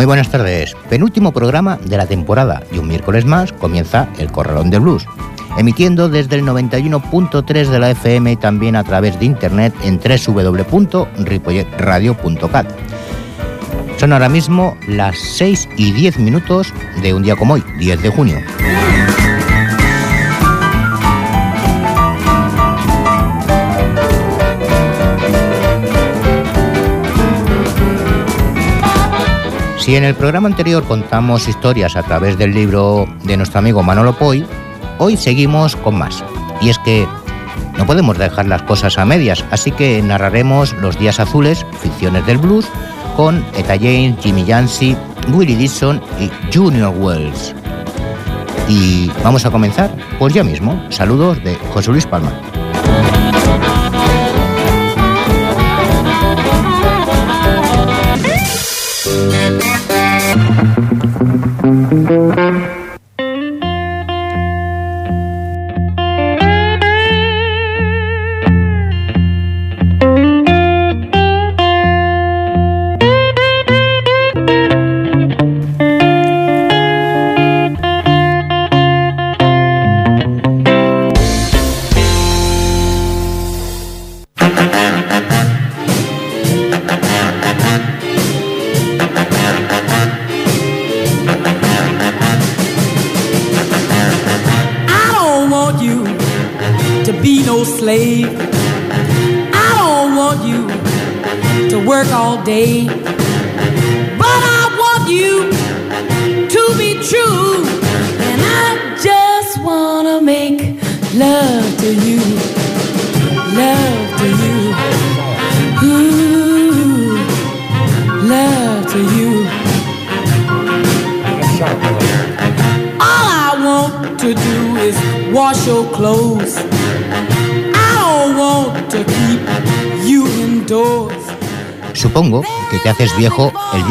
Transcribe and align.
Muy 0.00 0.06
buenas 0.06 0.30
tardes. 0.30 0.74
Penúltimo 0.88 1.30
programa 1.30 1.76
de 1.76 1.98
la 1.98 2.06
temporada 2.06 2.62
y 2.72 2.78
un 2.78 2.88
miércoles 2.88 3.26
más 3.26 3.52
comienza 3.52 4.08
el 4.16 4.32
Corralón 4.32 4.70
de 4.70 4.78
Blues, 4.78 5.04
emitiendo 5.58 6.08
desde 6.08 6.36
el 6.36 6.46
91.3 6.46 7.68
de 7.68 7.78
la 7.78 7.90
FM 7.90 8.32
y 8.32 8.36
también 8.36 8.76
a 8.76 8.84
través 8.84 9.20
de 9.20 9.26
internet 9.26 9.74
en 9.84 10.00
www.ripolletradio.cat. 10.00 12.66
Son 13.98 14.14
ahora 14.14 14.30
mismo 14.30 14.74
las 14.88 15.18
6 15.18 15.68
y 15.76 15.92
10 15.92 16.18
minutos 16.18 16.72
de 17.02 17.12
un 17.12 17.22
día 17.22 17.36
como 17.36 17.52
hoy, 17.52 17.62
10 17.78 18.00
de 18.00 18.08
junio. 18.08 18.38
Si 29.80 29.96
en 29.96 30.04
el 30.04 30.14
programa 30.14 30.46
anterior 30.46 30.84
contamos 30.84 31.48
historias 31.48 31.96
a 31.96 32.02
través 32.02 32.36
del 32.36 32.52
libro 32.52 33.08
de 33.24 33.38
nuestro 33.38 33.60
amigo 33.60 33.82
Manolo 33.82 34.12
Poy, 34.12 34.46
hoy 34.98 35.16
seguimos 35.16 35.74
con 35.74 35.96
más. 35.96 36.22
Y 36.60 36.68
es 36.68 36.78
que 36.80 37.08
no 37.78 37.86
podemos 37.86 38.18
dejar 38.18 38.46
las 38.46 38.60
cosas 38.62 38.98
a 38.98 39.06
medias, 39.06 39.42
así 39.50 39.72
que 39.72 40.02
narraremos 40.02 40.74
Los 40.74 40.98
Días 40.98 41.18
Azules, 41.18 41.64
ficciones 41.80 42.26
del 42.26 42.36
blues, 42.36 42.66
con 43.16 43.42
Eta 43.56 43.76
James, 43.78 44.16
Jimmy 44.20 44.44
Yancey, 44.44 44.94
Willie 45.32 45.56
Dixon 45.56 46.00
y 46.20 46.30
Junior 46.54 46.94
Wells. 46.98 47.54
Y 48.68 49.10
vamos 49.24 49.46
a 49.46 49.50
comenzar, 49.50 49.90
pues 50.18 50.34
ya 50.34 50.44
mismo. 50.44 50.78
Saludos 50.90 51.42
de 51.42 51.56
José 51.72 51.90
Luis 51.90 52.06
Palma. 52.06 52.32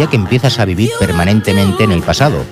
Que 0.07 0.15
empiezas 0.15 0.59
a 0.59 0.65
vivir 0.65 0.91
permanentemente 0.99 1.83
en 1.83 1.91
el 1.91 2.01
pasado. 2.01 2.43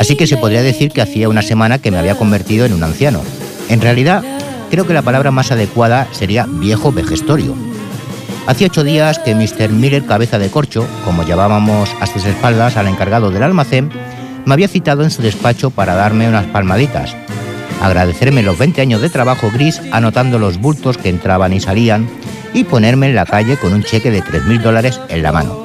Así 0.00 0.16
que 0.16 0.26
se 0.26 0.36
podría 0.36 0.62
decir 0.62 0.90
que 0.90 1.02
hacía 1.02 1.28
una 1.28 1.42
semana 1.42 1.78
que 1.78 1.90
me 1.90 1.98
había 1.98 2.16
convertido 2.16 2.66
en 2.66 2.72
un 2.72 2.82
anciano. 2.82 3.22
En 3.68 3.80
realidad, 3.80 4.22
creo 4.70 4.86
que 4.86 4.94
la 4.94 5.02
palabra 5.02 5.30
más 5.30 5.52
adecuada 5.52 6.08
sería 6.12 6.46
viejo 6.48 6.92
vejestorio. 6.92 7.54
Hacía 8.46 8.66
ocho 8.66 8.84
días 8.84 9.18
que 9.18 9.34
Mr. 9.34 9.70
Miller 9.70 10.04
Cabeza 10.04 10.38
de 10.38 10.50
Corcho, 10.50 10.86
como 11.04 11.22
llamábamos 11.24 11.90
a 12.00 12.06
sus 12.06 12.26
espaldas 12.26 12.76
al 12.76 12.88
encargado 12.88 13.30
del 13.30 13.42
almacén, 13.42 13.90
me 14.44 14.52
había 14.52 14.68
citado 14.68 15.02
en 15.02 15.10
su 15.10 15.22
despacho 15.22 15.70
para 15.70 15.94
darme 15.94 16.28
unas 16.28 16.44
palmaditas, 16.46 17.16
agradecerme 17.80 18.42
los 18.42 18.58
20 18.58 18.82
años 18.82 19.00
de 19.00 19.08
trabajo 19.08 19.50
gris 19.50 19.80
anotando 19.92 20.38
los 20.38 20.58
bultos 20.58 20.98
que 20.98 21.08
entraban 21.08 21.54
y 21.54 21.60
salían 21.60 22.06
y 22.52 22.64
ponerme 22.64 23.08
en 23.08 23.14
la 23.14 23.24
calle 23.24 23.56
con 23.56 23.72
un 23.72 23.82
cheque 23.82 24.10
de 24.10 24.22
3.000 24.22 24.60
dólares 24.60 25.00
en 25.08 25.22
la 25.22 25.32
mano. 25.32 25.63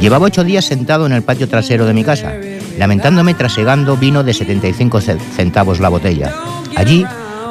Llevaba 0.00 0.26
ocho 0.26 0.44
días 0.44 0.64
sentado 0.64 1.06
en 1.06 1.12
el 1.12 1.22
patio 1.22 1.48
trasero 1.48 1.86
de 1.86 1.94
mi 1.94 2.04
casa, 2.04 2.34
lamentándome 2.78 3.34
trasegando 3.34 3.96
vino 3.96 4.22
de 4.22 4.34
75 4.34 5.00
centavos 5.00 5.80
la 5.80 5.88
botella. 5.88 6.34
Allí, 6.76 7.06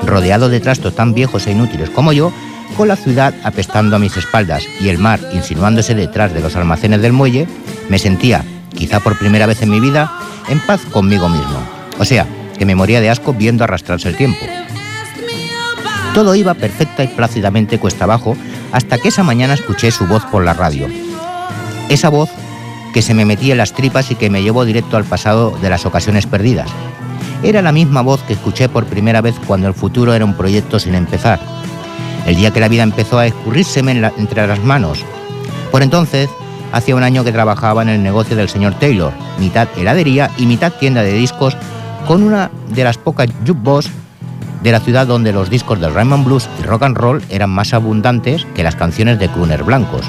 rodeado 0.05 0.47
de 0.49 0.59
trastos 0.59 0.95
tan 0.95 1.13
viejos 1.13 1.47
e 1.47 1.51
inútiles 1.51 1.89
como 1.89 2.13
yo, 2.13 2.31
con 2.77 2.87
la 2.87 2.95
ciudad 2.95 3.33
apestando 3.43 3.95
a 3.95 3.99
mis 3.99 4.15
espaldas 4.17 4.63
y 4.79 4.89
el 4.89 4.99
mar 4.99 5.19
insinuándose 5.33 5.95
detrás 5.95 6.33
de 6.33 6.41
los 6.41 6.55
almacenes 6.55 7.01
del 7.01 7.13
muelle, 7.13 7.47
me 7.89 7.99
sentía, 7.99 8.43
quizá 8.73 8.99
por 8.99 9.17
primera 9.17 9.47
vez 9.47 9.61
en 9.61 9.71
mi 9.71 9.79
vida, 9.79 10.11
en 10.47 10.59
paz 10.59 10.81
conmigo 10.91 11.29
mismo. 11.29 11.59
O 11.97 12.05
sea, 12.05 12.27
que 12.57 12.65
me 12.65 12.75
moría 12.75 13.01
de 13.01 13.09
asco 13.09 13.33
viendo 13.33 13.63
arrastrarse 13.63 14.09
el 14.09 14.17
tiempo. 14.17 14.45
Todo 16.13 16.35
iba 16.35 16.53
perfecta 16.53 17.03
y 17.03 17.07
plácidamente 17.07 17.79
cuesta 17.79 18.05
abajo 18.05 18.37
hasta 18.71 18.97
que 18.97 19.09
esa 19.09 19.23
mañana 19.23 19.55
escuché 19.55 19.91
su 19.91 20.05
voz 20.05 20.23
por 20.25 20.43
la 20.43 20.53
radio. 20.53 20.87
Esa 21.89 22.09
voz 22.09 22.29
que 22.93 23.01
se 23.01 23.13
me 23.13 23.25
metía 23.25 23.53
en 23.53 23.57
las 23.57 23.73
tripas 23.73 24.09
y 24.11 24.15
que 24.15 24.29
me 24.29 24.41
llevó 24.41 24.65
directo 24.65 24.97
al 24.97 25.03
pasado 25.03 25.51
de 25.61 25.69
las 25.69 25.85
ocasiones 25.85 26.25
perdidas. 26.25 26.69
Era 27.43 27.61
la 27.61 27.71
misma 27.71 28.01
voz 28.01 28.21
que 28.23 28.33
escuché 28.33 28.69
por 28.69 28.85
primera 28.85 29.21
vez 29.21 29.35
cuando 29.45 29.67
el 29.67 29.73
futuro 29.73 30.13
era 30.13 30.25
un 30.25 30.35
proyecto 30.35 30.79
sin 30.79 30.95
empezar. 30.95 31.39
El 32.25 32.37
día 32.37 32.51
que 32.51 32.59
la 32.59 32.69
vida 32.69 32.83
empezó 32.83 33.19
a 33.19 33.27
escurrírseme 33.27 33.91
entre 34.17 34.47
las 34.47 34.63
manos. 34.63 34.99
Por 35.71 35.83
entonces, 35.83 36.29
hacía 36.71 36.95
un 36.95 37.03
año 37.03 37.23
que 37.23 37.31
trabajaba 37.31 37.83
en 37.83 37.89
el 37.89 38.01
negocio 38.01 38.35
del 38.35 38.49
señor 38.49 38.73
Taylor, 38.79 39.13
mitad 39.39 39.67
heladería 39.77 40.31
y 40.37 40.45
mitad 40.45 40.73
tienda 40.73 41.03
de 41.03 41.13
discos 41.13 41.55
con 42.07 42.23
una 42.23 42.49
de 42.69 42.83
las 42.83 42.97
pocas 42.97 43.27
jukebox 43.45 43.89
de 44.63 44.71
la 44.71 44.79
ciudad 44.79 45.05
donde 45.05 45.33
los 45.33 45.49
discos 45.49 45.79
de 45.79 45.89
Raymond 45.89 46.25
Blues 46.25 46.49
y 46.59 46.63
rock 46.63 46.83
and 46.83 46.97
roll 46.97 47.21
eran 47.29 47.51
más 47.51 47.73
abundantes 47.73 48.45
que 48.55 48.63
las 48.63 48.75
canciones 48.75 49.19
de 49.19 49.29
crooner 49.29 49.63
blancos. 49.63 50.05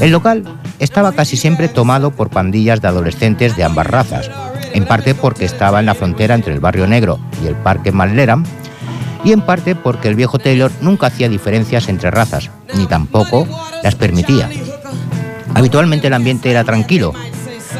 El 0.00 0.10
local 0.10 0.44
estaba 0.78 1.12
casi 1.12 1.36
siempre 1.36 1.68
tomado 1.68 2.10
por 2.10 2.28
pandillas 2.28 2.82
de 2.82 2.88
adolescentes 2.88 3.56
de 3.56 3.64
ambas 3.64 3.86
razas, 3.86 4.30
en 4.74 4.84
parte 4.84 5.14
porque 5.14 5.46
estaba 5.46 5.80
en 5.80 5.86
la 5.86 5.94
frontera 5.94 6.34
entre 6.34 6.52
el 6.52 6.60
barrio 6.60 6.86
negro 6.86 7.18
y 7.42 7.46
el 7.46 7.54
parque 7.54 7.92
Malleram, 7.92 8.44
y 9.24 9.32
en 9.32 9.40
parte 9.40 9.74
porque 9.74 10.08
el 10.08 10.14
viejo 10.14 10.38
Taylor 10.38 10.70
nunca 10.82 11.06
hacía 11.06 11.28
diferencias 11.28 11.88
entre 11.88 12.10
razas, 12.10 12.50
ni 12.74 12.86
tampoco 12.86 13.48
las 13.82 13.94
permitía. 13.94 14.50
Habitualmente 15.54 16.08
el 16.08 16.12
ambiente 16.12 16.50
era 16.50 16.62
tranquilo, 16.62 17.14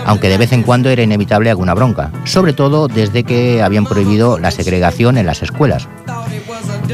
aunque 0.06 0.30
de 0.30 0.38
vez 0.38 0.52
en 0.52 0.62
cuando 0.62 0.88
era 0.88 1.02
inevitable 1.02 1.50
alguna 1.50 1.74
bronca, 1.74 2.10
sobre 2.24 2.54
todo 2.54 2.88
desde 2.88 3.24
que 3.24 3.62
habían 3.62 3.84
prohibido 3.84 4.38
la 4.38 4.50
segregación 4.50 5.18
en 5.18 5.26
las 5.26 5.42
escuelas. 5.42 5.86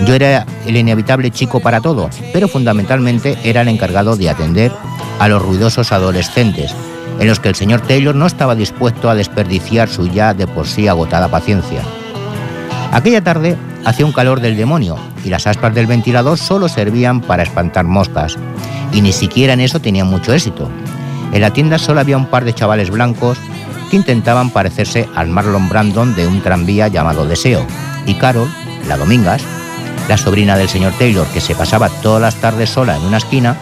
Yo 0.07 0.15
era 0.15 0.47
el 0.67 0.77
inevitable 0.77 1.31
chico 1.31 1.61
para 1.61 1.81
todo, 1.81 2.11
pero 2.33 2.49
fundamentalmente 2.49 3.39
era 3.45 3.61
el 3.61 3.69
encargado 3.69 4.17
de 4.17 4.31
atender 4.31 4.73
a 5.23 5.29
los 5.29 5.41
ruidosos 5.41 5.93
adolescentes, 5.93 6.75
en 7.21 7.29
los 7.29 7.39
que 7.39 7.49
el 7.49 7.55
señor 7.55 7.81
Taylor 7.83 8.13
no 8.13 8.27
estaba 8.27 8.57
dispuesto 8.57 9.09
a 9.09 9.15
desperdiciar 9.15 9.89
su 9.89 10.09
ya 10.09 10.35
de 10.35 10.49
por 10.49 10.67
sí 10.67 10.89
agotada 10.89 11.29
paciencia. 11.29 11.81
Aquella 12.91 13.23
tarde 13.23 13.57
hacía 13.85 14.05
un 14.05 14.11
calor 14.11 14.41
del 14.41 14.57
demonio 14.57 14.99
y 15.25 15.29
las 15.29 15.47
aspas 15.47 15.77
del 15.77 15.87
ventilador 15.87 16.39
solo 16.39 16.69
servían 16.69 17.21
para 17.21 17.45
espantar 17.45 17.85
moscas, 17.85 18.37
y 18.93 19.01
ni 19.01 19.13
siquiera 19.13 19.53
en 19.53 19.61
eso 19.61 19.81
tenían 19.81 20.09
mucho 20.09 20.33
éxito. 20.33 20.69
En 21.33 21.41
la 21.41 21.53
tienda 21.53 21.79
solo 21.79 22.01
había 22.01 22.17
un 22.17 22.27
par 22.27 22.45
de 22.45 22.53
chavales 22.55 22.91
blancos 22.91 23.39
que 23.93 23.99
intentaban 23.99 24.51
parecerse 24.51 25.09
al 25.15 25.29
Marlon 25.29 25.69
Brandon 25.69 26.17
de 26.17 26.27
un 26.27 26.41
tranvía 26.43 26.89
llamado 26.89 27.27
Deseo, 27.27 27.65
y 28.07 28.15
Carol, 28.15 28.49
la 28.89 28.97
Domingas, 28.97 29.43
la 30.09 30.19
sobrina 30.19 30.59
del 30.59 30.69
señor 30.69 30.95
Taylor, 30.99 31.29
que 31.29 31.41
se 31.41 31.55
pasaba 31.55 31.91
todas 31.91 32.21
las 32.21 32.35
tardes 32.35 32.71
sola 32.71 32.97
en 32.97 33.05
una 33.05 33.19
esquina, 33.19 33.57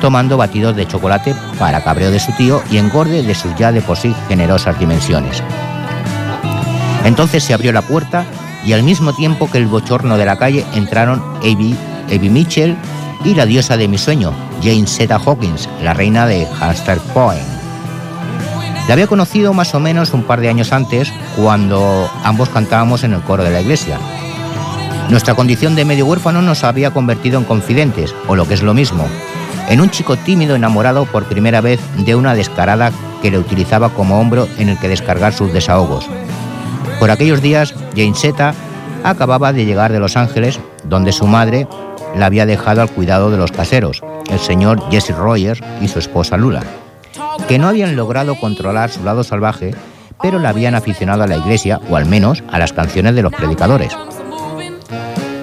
tomando 0.00 0.36
batidos 0.36 0.76
de 0.76 0.86
chocolate 0.86 1.34
para 1.58 1.82
cabreo 1.82 2.10
de 2.10 2.20
su 2.20 2.32
tío 2.32 2.62
y 2.70 2.78
engorde 2.78 3.22
de 3.22 3.34
sus 3.34 3.54
ya 3.56 3.72
de 3.72 3.80
por 3.80 3.96
sí 3.96 4.14
generosas 4.28 4.78
dimensiones. 4.78 5.42
Entonces 7.04 7.44
se 7.44 7.54
abrió 7.54 7.72
la 7.72 7.82
puerta 7.82 8.24
y 8.64 8.72
al 8.72 8.82
mismo 8.82 9.12
tiempo 9.12 9.48
que 9.50 9.58
el 9.58 9.66
bochorno 9.66 10.16
de 10.16 10.26
la 10.26 10.36
calle 10.36 10.64
entraron 10.74 11.22
Abby, 11.38 11.76
Mitchell 12.28 12.76
y 13.24 13.34
la 13.34 13.46
diosa 13.46 13.76
de 13.76 13.88
mi 13.88 13.96
sueño, 13.96 14.32
Jane 14.62 14.86
Zeta 14.86 15.20
Hawkins, 15.24 15.68
la 15.82 15.94
reina 15.94 16.26
de 16.26 16.46
Hamster 16.60 16.98
Point. 17.14 17.46
La 18.88 18.92
había 18.92 19.06
conocido 19.06 19.52
más 19.52 19.74
o 19.74 19.80
menos 19.80 20.12
un 20.12 20.22
par 20.22 20.40
de 20.40 20.48
años 20.48 20.72
antes, 20.72 21.12
cuando 21.36 22.08
ambos 22.22 22.48
cantábamos 22.48 23.02
en 23.02 23.14
el 23.14 23.20
coro 23.22 23.42
de 23.42 23.50
la 23.50 23.60
iglesia. 23.60 23.98
Nuestra 25.08 25.34
condición 25.34 25.74
de 25.74 25.84
medio 25.84 26.06
huérfano 26.06 26.42
nos 26.42 26.62
había 26.62 26.92
convertido 26.92 27.38
en 27.38 27.44
confidentes, 27.44 28.14
o 28.28 28.36
lo 28.36 28.46
que 28.46 28.54
es 28.54 28.62
lo 28.62 28.74
mismo, 28.74 29.08
en 29.68 29.80
un 29.80 29.90
chico 29.90 30.16
tímido 30.16 30.54
enamorado 30.54 31.04
por 31.06 31.24
primera 31.24 31.60
vez 31.60 31.80
de 31.98 32.14
una 32.14 32.34
descarada 32.34 32.92
que 33.22 33.30
le 33.30 33.38
utilizaba 33.38 33.90
como 33.90 34.20
hombro 34.20 34.48
en 34.58 34.68
el 34.68 34.78
que 34.78 34.88
descargar 34.88 35.32
sus 35.32 35.52
desahogos. 35.52 36.06
Por 37.00 37.10
aquellos 37.10 37.42
días, 37.42 37.74
Jane 37.94 38.14
Seta 38.14 38.54
acababa 39.04 39.52
de 39.52 39.64
llegar 39.64 39.92
de 39.92 40.00
Los 40.00 40.16
Ángeles, 40.16 40.58
donde 40.84 41.12
su 41.12 41.26
madre 41.26 41.66
la 42.16 42.26
había 42.26 42.46
dejado 42.46 42.80
al 42.80 42.90
cuidado 42.90 43.30
de 43.30 43.36
los 43.36 43.52
caseros, 43.52 44.02
el 44.30 44.38
señor 44.38 44.82
Jesse 44.90 45.16
Rogers 45.16 45.60
y 45.80 45.88
su 45.88 45.98
esposa 45.98 46.36
Lula, 46.36 46.62
que 47.48 47.58
no 47.58 47.68
habían 47.68 47.96
logrado 47.96 48.34
controlar 48.36 48.90
su 48.90 49.04
lado 49.04 49.22
salvaje, 49.24 49.74
pero 50.22 50.38
la 50.38 50.48
habían 50.48 50.74
aficionado 50.74 51.22
a 51.22 51.26
la 51.26 51.36
iglesia, 51.36 51.80
o 51.90 51.96
al 51.96 52.06
menos 52.06 52.42
a 52.50 52.58
las 52.58 52.72
canciones 52.72 53.14
de 53.14 53.22
los 53.22 53.32
predicadores. 53.32 53.96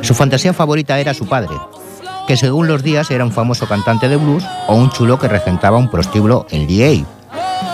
Su 0.02 0.16
fantasía 0.16 0.54
favorita 0.54 1.00
era 1.00 1.14
su 1.14 1.28
padre, 1.28 1.56
que 2.28 2.38
según 2.38 2.68
los 2.68 2.84
días 2.84 3.12
era 3.12 3.26
un 3.26 3.32
famoso 3.32 3.68
cantante 3.68 4.10
de 4.10 4.16
blues 4.16 4.44
o 4.68 4.76
un 4.76 4.90
chulo 4.90 5.20
que 5.20 5.28
regentaba 5.28 5.78
un 5.78 5.90
prostíbulo 5.90 6.46
en 6.50 6.68
DA. 6.68 7.06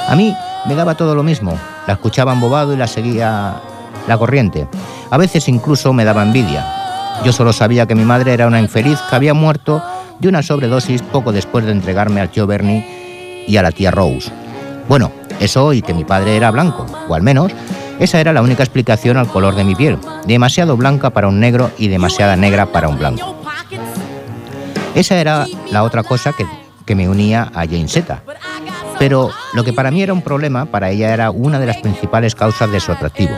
A 0.07 0.15
mí 0.15 0.35
me 0.65 0.75
daba 0.75 0.95
todo 0.95 1.15
lo 1.15 1.23
mismo, 1.23 1.57
la 1.87 1.93
escuchaba 1.93 2.33
embobado 2.33 2.73
y 2.73 2.77
la 2.77 2.87
seguía 2.87 3.61
la 4.07 4.17
corriente. 4.17 4.67
A 5.11 5.17
veces 5.17 5.47
incluso 5.47 5.93
me 5.93 6.05
daba 6.05 6.23
envidia. 6.23 6.65
Yo 7.23 7.33
solo 7.33 7.53
sabía 7.53 7.85
que 7.85 7.95
mi 7.95 8.05
madre 8.05 8.33
era 8.33 8.47
una 8.47 8.59
infeliz 8.59 8.99
que 9.09 9.15
había 9.15 9.33
muerto 9.33 9.83
de 10.19 10.27
una 10.27 10.41
sobredosis 10.41 11.01
poco 11.01 11.31
después 11.31 11.65
de 11.65 11.71
entregarme 11.71 12.21
al 12.21 12.29
tío 12.29 12.47
Bernie 12.47 13.45
y 13.47 13.57
a 13.57 13.61
la 13.61 13.71
tía 13.71 13.91
Rose. 13.91 14.31
Bueno, 14.87 15.11
eso 15.39 15.73
y 15.73 15.81
que 15.81 15.93
mi 15.93 16.03
padre 16.03 16.35
era 16.35 16.51
blanco, 16.51 16.85
o 17.07 17.15
al 17.15 17.21
menos 17.21 17.51
esa 17.99 18.19
era 18.19 18.33
la 18.33 18.41
única 18.41 18.63
explicación 18.63 19.17
al 19.17 19.27
color 19.27 19.55
de 19.55 19.63
mi 19.63 19.75
piel, 19.75 19.97
demasiado 20.25 20.77
blanca 20.77 21.09
para 21.09 21.27
un 21.27 21.39
negro 21.39 21.71
y 21.77 21.89
demasiada 21.89 22.35
negra 22.35 22.67
para 22.67 22.87
un 22.87 22.97
blanco. 22.97 23.38
Esa 24.99 25.15
era 25.15 25.47
la 25.71 25.83
otra 25.83 26.03
cosa 26.03 26.33
que, 26.33 26.45
que 26.85 26.93
me 26.93 27.07
unía 27.07 27.49
a 27.55 27.61
Jane 27.61 27.87
Zeta. 27.87 28.21
Pero 28.99 29.31
lo 29.53 29.63
que 29.63 29.71
para 29.71 29.91
mí 29.91 30.01
era 30.01 30.11
un 30.11 30.21
problema, 30.21 30.65
para 30.65 30.89
ella 30.89 31.13
era 31.13 31.31
una 31.31 31.57
de 31.57 31.65
las 31.65 31.77
principales 31.77 32.35
causas 32.35 32.69
de 32.69 32.81
su 32.81 32.91
atractivo. 32.91 33.31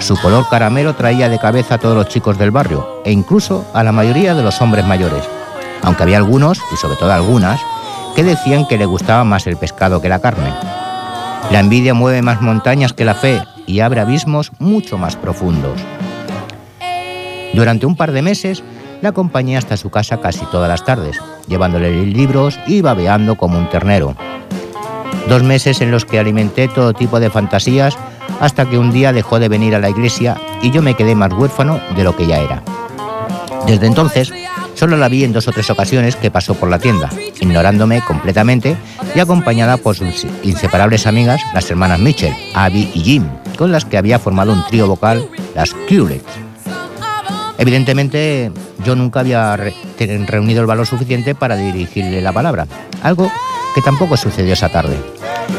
Su 0.00 0.18
color 0.18 0.46
caramelo 0.50 0.94
traía 0.94 1.30
de 1.30 1.38
cabeza 1.38 1.76
a 1.76 1.78
todos 1.78 1.96
los 1.96 2.08
chicos 2.08 2.36
del 2.36 2.50
barrio 2.50 3.00
e 3.06 3.10
incluso 3.10 3.64
a 3.72 3.82
la 3.82 3.90
mayoría 3.90 4.34
de 4.34 4.42
los 4.42 4.60
hombres 4.60 4.84
mayores, 4.84 5.24
aunque 5.80 6.02
había 6.02 6.18
algunos, 6.18 6.60
y 6.70 6.76
sobre 6.76 6.96
todo 6.96 7.10
algunas, 7.10 7.58
que 8.14 8.22
decían 8.22 8.66
que 8.68 8.76
le 8.76 8.84
gustaba 8.84 9.24
más 9.24 9.46
el 9.46 9.56
pescado 9.56 10.02
que 10.02 10.10
la 10.10 10.20
carne. 10.20 10.52
La 11.50 11.60
envidia 11.60 11.94
mueve 11.94 12.20
más 12.20 12.42
montañas 12.42 12.92
que 12.92 13.06
la 13.06 13.14
fe 13.14 13.40
y 13.66 13.80
abre 13.80 14.02
abismos 14.02 14.52
mucho 14.58 14.98
más 14.98 15.16
profundos. 15.16 15.80
Durante 17.54 17.86
un 17.86 17.96
par 17.96 18.12
de 18.12 18.20
meses 18.20 18.62
la 19.02 19.10
acompañé 19.10 19.58
hasta 19.58 19.76
su 19.76 19.90
casa 19.90 20.20
casi 20.20 20.46
todas 20.46 20.68
las 20.68 20.84
tardes, 20.84 21.18
llevándole 21.46 22.06
libros 22.06 22.58
y 22.66 22.80
babeando 22.80 23.34
como 23.34 23.58
un 23.58 23.68
ternero. 23.68 24.14
Dos 25.28 25.42
meses 25.42 25.80
en 25.80 25.90
los 25.90 26.04
que 26.04 26.18
alimenté 26.18 26.68
todo 26.68 26.94
tipo 26.94 27.20
de 27.20 27.28
fantasías 27.28 27.96
hasta 28.40 28.68
que 28.68 28.78
un 28.78 28.92
día 28.92 29.12
dejó 29.12 29.38
de 29.38 29.48
venir 29.48 29.74
a 29.74 29.80
la 29.80 29.90
iglesia 29.90 30.40
y 30.62 30.70
yo 30.70 30.82
me 30.82 30.94
quedé 30.94 31.14
más 31.14 31.32
huérfano 31.32 31.80
de 31.96 32.04
lo 32.04 32.16
que 32.16 32.26
ya 32.26 32.38
era. 32.38 32.62
Desde 33.66 33.86
entonces, 33.86 34.32
solo 34.74 34.96
la 34.96 35.08
vi 35.08 35.24
en 35.24 35.32
dos 35.32 35.48
o 35.48 35.52
tres 35.52 35.70
ocasiones 35.70 36.16
que 36.16 36.30
pasó 36.30 36.54
por 36.54 36.70
la 36.70 36.78
tienda, 36.78 37.10
ignorándome 37.40 38.00
completamente 38.02 38.76
y 39.14 39.20
acompañada 39.20 39.76
por 39.76 39.96
sus 39.96 40.26
inseparables 40.42 41.06
amigas, 41.06 41.40
las 41.54 41.70
hermanas 41.70 42.00
Mitchell, 42.00 42.34
Abby 42.54 42.90
y 42.94 43.00
Jim, 43.00 43.28
con 43.56 43.70
las 43.72 43.84
que 43.84 43.98
había 43.98 44.18
formado 44.18 44.52
un 44.52 44.64
trío 44.66 44.86
vocal, 44.86 45.28
las 45.54 45.74
Curets. 45.88 46.41
Evidentemente, 47.62 48.50
yo 48.84 48.96
nunca 48.96 49.20
había 49.20 49.56
reunido 50.26 50.60
el 50.60 50.66
valor 50.66 50.84
suficiente 50.84 51.36
para 51.36 51.54
dirigirle 51.54 52.20
la 52.20 52.32
palabra, 52.32 52.66
algo 53.04 53.30
que 53.76 53.80
tampoco 53.80 54.16
sucedió 54.16 54.54
esa 54.54 54.68
tarde. 54.68 54.96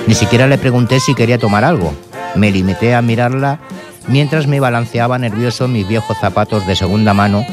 Ni 0.06 0.14
siquiera 0.14 0.46
le 0.48 0.58
pregunté 0.58 1.00
si 1.00 1.16
quería 1.16 1.38
tomar 1.38 1.64
algo. 1.64 1.94
Me 2.36 2.52
limité 2.52 2.94
a 2.94 3.02
mirarla 3.02 3.62
mientras 4.06 4.48
me 4.48 4.60
balanceaba 4.60 5.18
nervioso 5.18 5.70
mis 5.70 5.88
viejos 5.88 6.18
zapatos 6.20 6.68
de 6.68 6.76
segunda 6.76 7.14
mano 7.14 7.46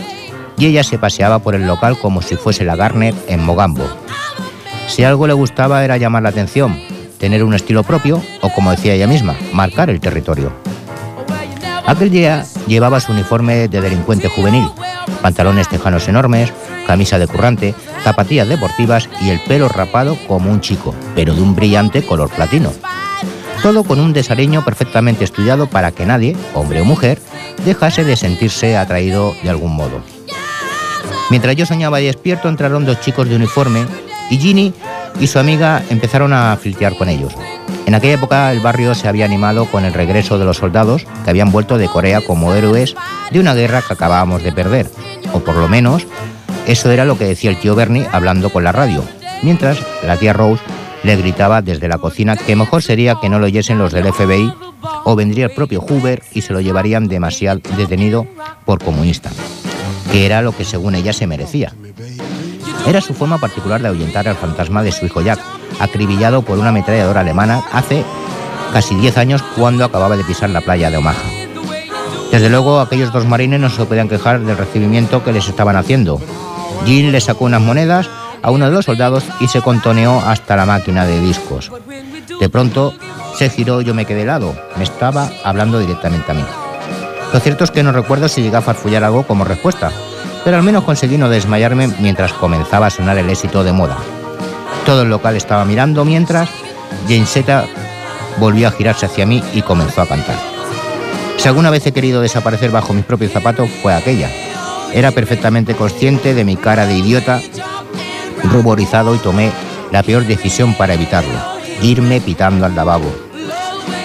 y 0.59 0.67
ella 0.67 0.83
se 0.83 0.99
paseaba 0.99 1.39
por 1.39 1.55
el 1.55 1.69
local 1.69 1.97
como 1.97 2.21
si 2.21 2.35
fuese 2.35 2.65
la 2.65 2.75
Garner 2.75 3.15
en 3.29 3.45
Mogambo. 3.45 3.89
Si 4.89 5.05
algo 5.05 5.29
le 5.29 5.33
gustaba 5.33 5.85
era 5.85 5.97
llamar 5.97 6.25
la 6.25 6.31
atención, 6.31 6.77
tener 7.19 7.45
un 7.45 7.55
estilo 7.55 7.85
propio 7.85 8.21
o, 8.41 8.49
como 8.49 8.73
decía 8.73 8.95
ella 8.95 9.07
misma, 9.07 9.37
marcar 9.53 9.91
el 9.91 10.01
territorio. 10.01 10.53
Aquel 11.87 12.11
día 12.11 12.45
llevaba 12.71 13.01
su 13.01 13.13
uniforme 13.13 13.69
de 13.69 13.81
delincuente 13.81 14.29
juvenil, 14.29 14.71
pantalones 15.21 15.69
tejanos 15.69 16.07
enormes, 16.09 16.53
camisa 16.87 17.19
de 17.19 17.27
currante, 17.27 17.75
zapatillas 18.05 18.49
deportivas 18.49 19.09
y 19.21 19.31
el 19.31 19.41
pelo 19.41 19.69
rapado 19.69 20.17
como 20.29 20.51
un 20.51 20.61
chico, 20.61 20.95
pero 21.17 21.35
de 21.35 21.43
un 21.43 21.57
brillante 21.57 22.03
color 22.03 22.31
platino. 22.31 22.73
Todo 23.61 23.83
con 23.83 24.01
un 24.01 24.13
desaliño 24.13 24.65
perfectamente 24.65 25.25
estudiado 25.25 25.67
para 25.67 25.91
que 25.91 26.07
nadie, 26.07 26.37
hombre 26.55 26.81
o 26.81 26.85
mujer, 26.85 27.19
dejase 27.65 28.05
de 28.05 28.17
sentirse 28.17 28.77
atraído 28.77 29.35
de 29.43 29.51
algún 29.51 29.75
modo. 29.75 30.01
Mientras 31.29 31.57
yo 31.57 31.67
soñaba 31.67 31.99
despierto, 31.99 32.49
entraron 32.49 32.87
dos 32.87 33.01
chicos 33.01 33.29
de 33.29 33.37
uniforme 33.37 33.85
y 34.31 34.39
Ginny 34.39 34.73
y 35.19 35.27
su 35.27 35.39
amiga 35.39 35.83
empezaron 35.91 36.33
a 36.33 36.57
filtear 36.57 36.97
con 36.97 37.09
ellos. 37.09 37.35
En 37.91 37.97
aquella 37.97 38.15
época 38.15 38.53
el 38.53 38.61
barrio 38.61 38.95
se 38.95 39.09
había 39.09 39.25
animado 39.25 39.65
con 39.65 39.85
el 39.85 39.93
regreso 39.93 40.39
de 40.39 40.45
los 40.45 40.59
soldados 40.59 41.09
que 41.25 41.31
habían 41.31 41.51
vuelto 41.51 41.77
de 41.77 41.89
Corea 41.89 42.21
como 42.21 42.55
héroes 42.55 42.95
de 43.33 43.41
una 43.41 43.53
guerra 43.53 43.83
que 43.83 43.95
acabábamos 43.95 44.45
de 44.45 44.53
perder, 44.53 44.89
o 45.33 45.41
por 45.41 45.57
lo 45.57 45.67
menos 45.67 46.07
eso 46.69 46.93
era 46.93 47.05
lo 47.05 47.19
que 47.19 47.25
decía 47.25 47.51
el 47.51 47.59
tío 47.59 47.75
Bernie 47.75 48.07
hablando 48.13 48.51
con 48.51 48.63
la 48.63 48.71
radio, 48.71 49.03
mientras 49.43 49.79
la 50.07 50.17
tía 50.17 50.33
Rose 50.33 50.63
le 51.03 51.17
gritaba 51.17 51.63
desde 51.63 51.89
la 51.89 51.99
cocina 51.99 52.37
que 52.37 52.55
mejor 52.55 52.85
sería 52.85 53.17
que 53.21 53.29
no 53.29 53.41
lo 53.41 53.47
oyesen 53.47 53.79
los 53.79 53.93
del 53.93 54.13
FBI 54.13 54.55
o 55.03 55.17
vendría 55.17 55.47
el 55.47 55.51
propio 55.51 55.81
Hoover 55.81 56.23
y 56.31 56.43
se 56.43 56.53
lo 56.53 56.61
llevarían 56.61 57.09
demasiado 57.09 57.61
detenido 57.77 58.25
por 58.67 58.85
comunista, 58.85 59.31
que 60.13 60.27
era 60.27 60.43
lo 60.43 60.53
que 60.53 60.65
según 60.65 60.95
ella 60.95 61.13
se 61.13 61.27
merecía. 61.27 61.75
Era 62.87 63.01
su 63.01 63.15
forma 63.15 63.39
particular 63.39 63.83
de 63.83 63.89
ahuyentar 63.89 64.29
al 64.29 64.37
fantasma 64.37 64.85
de 64.85 64.93
su 64.93 65.07
hijo 65.07 65.23
Jack, 65.23 65.41
acribillado 65.81 66.43
por 66.43 66.59
una 66.59 66.69
ametralladora 66.69 67.21
alemana 67.21 67.63
hace 67.73 68.05
casi 68.73 68.95
10 68.95 69.19
años 69.19 69.43
cuando 69.57 69.85
acababa 69.85 70.17
de 70.17 70.25
pisar 70.25 70.51
la 70.51 70.61
playa 70.61 70.91
de 70.91 70.99
Omaha. 70.99 71.41
Desde 72.31 72.49
luego, 72.49 72.79
aquellos 72.79 73.13
dos 73.13 73.27
marines 73.27 73.59
no 73.59 73.71
se 73.71 73.85
podían 73.85 74.09
quejar 74.09 74.41
del 74.41 74.57
recibimiento 74.57 75.25
que 75.25 75.33
les 75.33 75.49
estaban 75.49 75.75
haciendo. 75.77 76.21
Jean 76.87 77.11
le 77.11 77.21
sacó 77.21 77.47
unas 77.47 77.61
monedas 77.61 78.09
a 78.43 78.51
uno 78.51 78.67
de 78.67 78.73
los 78.73 78.85
soldados 78.85 79.25
y 79.41 79.49
se 79.49 79.61
contoneó 79.61 80.21
hasta 80.21 80.57
la 80.57 80.65
máquina 80.65 81.05
de 81.07 81.21
discos. 81.21 81.73
De 82.39 82.49
pronto 82.49 82.95
se 83.37 83.51
giró 83.51 83.81
y 83.81 83.85
yo 83.85 83.95
me 83.95 84.05
quedé 84.05 84.23
helado. 84.23 84.55
Me 84.77 84.85
estaba 84.85 85.29
hablando 85.45 85.81
directamente 85.81 86.31
a 86.31 86.35
mí. 86.35 86.45
Lo 87.33 87.41
cierto 87.41 87.65
es 87.65 87.71
que 87.71 87.83
no 87.83 87.93
recuerdo 87.93 88.29
si 88.29 88.43
llegué 88.43 88.57
a 88.57 88.63
farfullar 88.63 89.05
algo 89.05 89.25
como 89.25 89.45
respuesta, 89.45 89.91
pero 90.45 90.57
al 90.57 90.63
menos 90.63 90.85
conseguí 90.85 91.19
no 91.19 91.29
desmayarme 91.29 91.89
mientras 92.01 92.33
comenzaba 92.33 92.87
a 92.87 92.91
sonar 92.91 93.19
el 93.19 93.29
éxito 93.29 93.63
de 93.65 93.73
moda. 93.73 93.99
Todo 94.85 95.03
el 95.03 95.11
local 95.11 95.37
estaba 95.37 95.65
mirando 95.65 96.05
mientras 96.05 96.49
Jane 97.09 97.27
Zeta 97.27 97.67
volvió 98.39 98.69
a 98.69 98.73
girarse 98.73 99.07
hacia 99.07 99.27
mí 99.27 99.43
y 99.55 99.63
comenzó 99.63 100.03
a 100.03 100.07
cantar. 100.07 100.37
Si 101.37 101.49
alguna 101.49 101.71
vez 101.71 101.87
he 101.87 101.93
querido 101.93 102.21
desaparecer 102.21 102.71
bajo 102.71 102.93
mis 102.93 103.05
propios 103.05 103.33
zapatos 103.33 103.71
fue 103.83 103.95
aquella. 103.95 104.31
Era 104.93 105.11
perfectamente 105.11 105.75
consciente 105.75 106.35
de 106.35 106.45
mi 106.45 106.57
cara 106.57 106.87
de 106.87 106.97
idiota, 106.97 107.41
ruborizado 108.45 109.15
y 109.15 109.19
tomé 109.19 109.53
la 109.93 110.03
peor 110.03 110.27
decisión 110.27 110.75
para 110.75 110.95
evitarlo, 110.95 111.39
irme 111.83 112.21
pitando 112.21 112.67
al 112.67 112.75
lavabo. 112.75 113.11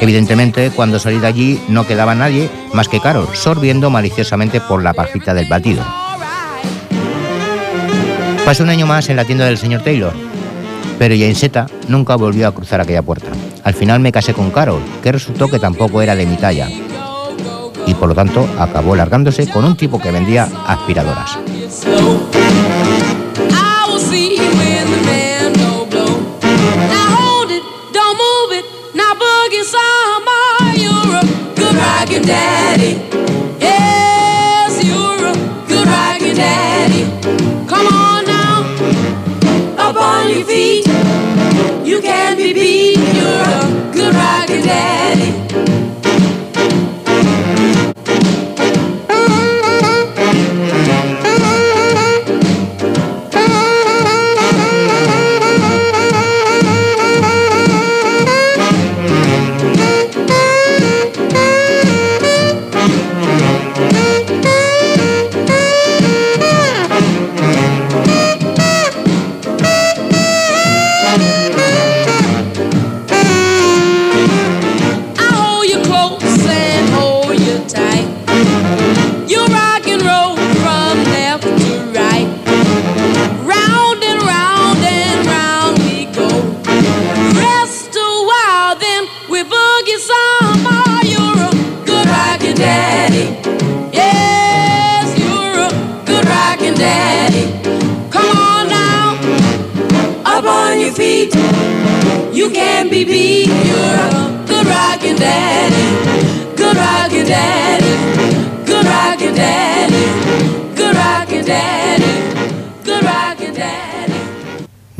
Evidentemente, 0.01 0.71
cuando 0.71 0.99
salí 0.99 1.19
de 1.19 1.27
allí 1.27 1.61
no 1.67 1.87
quedaba 1.87 2.15
nadie 2.15 2.49
más 2.73 2.87
que 2.87 2.99
Carol, 2.99 3.27
sorbiendo 3.33 3.89
maliciosamente 3.89 4.61
por 4.61 4.83
la 4.83 4.93
pajita 4.93 5.33
del 5.33 5.47
batido. 5.47 5.83
Pasé 8.45 8.61
un 8.61 8.69
año 8.69 8.85
más 8.85 9.09
en 9.09 9.15
la 9.15 9.25
tienda 9.25 9.45
del 9.45 9.57
señor 9.57 9.81
Taylor, 9.81 10.13
pero 10.97 11.15
Jane 11.15 11.35
Zeta 11.35 11.67
nunca 11.87 12.15
volvió 12.15 12.47
a 12.47 12.53
cruzar 12.53 12.81
aquella 12.81 13.01
puerta. 13.01 13.27
Al 13.63 13.73
final 13.73 13.99
me 13.99 14.11
casé 14.11 14.33
con 14.33 14.51
Carol, 14.51 14.81
que 15.01 15.11
resultó 15.11 15.47
que 15.47 15.59
tampoco 15.59 16.01
era 16.01 16.15
de 16.15 16.25
mi 16.25 16.35
talla, 16.35 16.69
y 17.87 17.93
por 17.93 18.09
lo 18.09 18.15
tanto 18.15 18.47
acabó 18.59 18.95
largándose 18.95 19.47
con 19.47 19.65
un 19.65 19.77
tipo 19.77 19.99
que 19.99 20.11
vendía 20.11 20.49
aspiradoras. 20.65 21.37
daddy. 44.65 45.84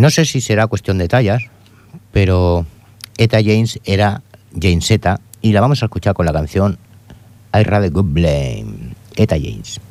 No 0.06 0.12
sé 0.12 0.24
si 0.26 0.40
será 0.40 0.68
cuestión 0.68 1.00
de 1.00 1.08
tallas, 1.08 1.46
pero 2.12 2.64
Eta 3.18 3.40
James 3.44 3.80
era 3.86 4.22
James 4.54 4.92
Eta 4.92 5.20
y 5.42 5.52
la 5.52 5.62
vamos 5.62 5.82
a 5.82 5.88
escuchar 5.88 6.14
con 6.14 6.28
la 6.28 6.32
canción 6.32 6.78
I 7.52 7.64
Rather 7.64 7.90
Good 7.90 8.14
Blame. 8.14 8.94
Eta 9.16 9.36
James. 9.36 9.82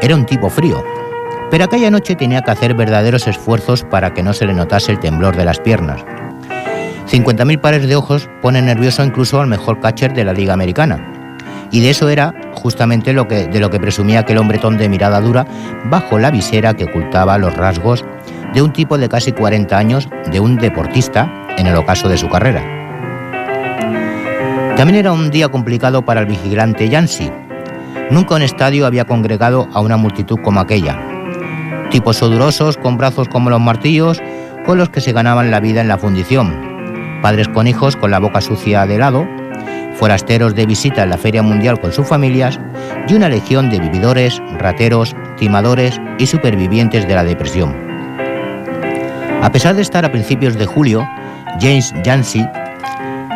Era 0.00 0.14
un 0.14 0.26
tipo 0.26 0.48
frío, 0.50 0.84
pero 1.50 1.64
aquella 1.64 1.90
noche 1.90 2.14
tenía 2.14 2.42
que 2.42 2.50
hacer 2.50 2.74
verdaderos 2.74 3.26
esfuerzos 3.26 3.84
para 3.84 4.14
que 4.14 4.22
no 4.22 4.32
se 4.32 4.46
le 4.46 4.54
notase 4.54 4.92
el 4.92 5.00
temblor 5.00 5.36
de 5.36 5.44
las 5.44 5.58
piernas. 5.60 6.04
50.000 7.10 7.60
pares 7.60 7.88
de 7.88 7.96
ojos 7.96 8.28
ponen 8.42 8.66
nervioso 8.66 9.02
incluso 9.02 9.40
al 9.40 9.46
mejor 9.46 9.80
catcher 9.80 10.12
de 10.12 10.24
la 10.24 10.34
Liga 10.34 10.52
Americana. 10.52 11.14
Y 11.70 11.80
de 11.80 11.90
eso 11.90 12.08
era 12.08 12.34
justamente 12.54 13.12
lo 13.12 13.28
que, 13.28 13.46
de 13.46 13.60
lo 13.60 13.70
que 13.70 13.80
presumía 13.80 14.20
aquel 14.20 14.38
hombretón 14.38 14.78
de 14.78 14.88
mirada 14.88 15.20
dura 15.20 15.46
bajo 15.84 16.18
la 16.18 16.30
visera 16.30 16.74
que 16.74 16.84
ocultaba 16.84 17.38
los 17.38 17.54
rasgos 17.54 18.04
de 18.54 18.62
un 18.62 18.72
tipo 18.72 18.98
de 18.98 19.08
casi 19.08 19.32
40 19.32 19.76
años, 19.76 20.08
de 20.30 20.40
un 20.40 20.56
deportista 20.56 21.30
en 21.56 21.66
el 21.66 21.76
ocaso 21.76 22.08
de 22.08 22.16
su 22.16 22.28
carrera. 22.28 22.62
También 24.76 24.98
era 24.98 25.12
un 25.12 25.30
día 25.30 25.48
complicado 25.48 26.02
para 26.02 26.20
el 26.20 26.26
vigilante 26.26 26.88
Yancy, 26.88 27.30
Nunca 28.10 28.36
un 28.36 28.42
estadio 28.42 28.86
había 28.86 29.04
congregado 29.04 29.68
a 29.74 29.80
una 29.80 29.98
multitud 29.98 30.38
como 30.42 30.60
aquella. 30.60 30.98
Tipos 31.90 32.16
sudorosos 32.16 32.78
con 32.78 32.96
brazos 32.96 33.28
como 33.28 33.50
los 33.50 33.60
martillos 33.60 34.22
con 34.64 34.78
los 34.78 34.88
que 34.88 35.00
se 35.00 35.12
ganaban 35.12 35.50
la 35.50 35.60
vida 35.60 35.82
en 35.82 35.88
la 35.88 35.98
fundición. 35.98 37.20
Padres 37.22 37.48
con 37.48 37.66
hijos 37.66 37.96
con 37.96 38.10
la 38.10 38.18
boca 38.18 38.40
sucia 38.40 38.86
de 38.86 38.94
helado, 38.94 39.26
forasteros 39.94 40.54
de 40.54 40.64
visita 40.64 41.02
en 41.02 41.10
la 41.10 41.18
Feria 41.18 41.42
Mundial 41.42 41.80
con 41.80 41.92
sus 41.92 42.06
familias 42.06 42.58
y 43.08 43.14
una 43.14 43.28
legión 43.28 43.68
de 43.68 43.78
vividores, 43.78 44.40
rateros, 44.58 45.14
timadores 45.36 46.00
y 46.18 46.26
supervivientes 46.26 47.06
de 47.06 47.14
la 47.14 47.24
depresión. 47.24 47.76
A 49.42 49.52
pesar 49.52 49.74
de 49.74 49.82
estar 49.82 50.04
a 50.04 50.12
principios 50.12 50.56
de 50.56 50.66
julio, 50.66 51.06
James 51.60 51.92
Yancey 52.04 52.48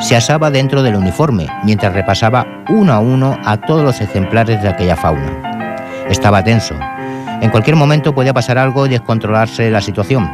se 0.03 0.17
asaba 0.17 0.51
dentro 0.51 0.83
del 0.83 0.97
uniforme 0.97 1.47
mientras 1.65 1.95
repasaba 1.95 2.47
uno 2.69 2.93
a 2.93 2.99
uno 2.99 3.39
a 3.45 3.57
todos 3.57 3.85
los 3.85 4.01
ejemplares 4.01 4.61
de 4.61 4.69
aquella 4.69 4.97
fauna. 4.97 5.77
Estaba 6.11 6.43
tenso. 6.43 6.75
En 7.41 7.51
cualquier 7.51 7.77
momento 7.77 8.15
podía 8.15 8.35
pasar 8.35 8.59
algo 8.59 8.87
y 8.87 8.91
descontrolarse 8.91 9.71
la 9.71 9.81
situación. 9.81 10.29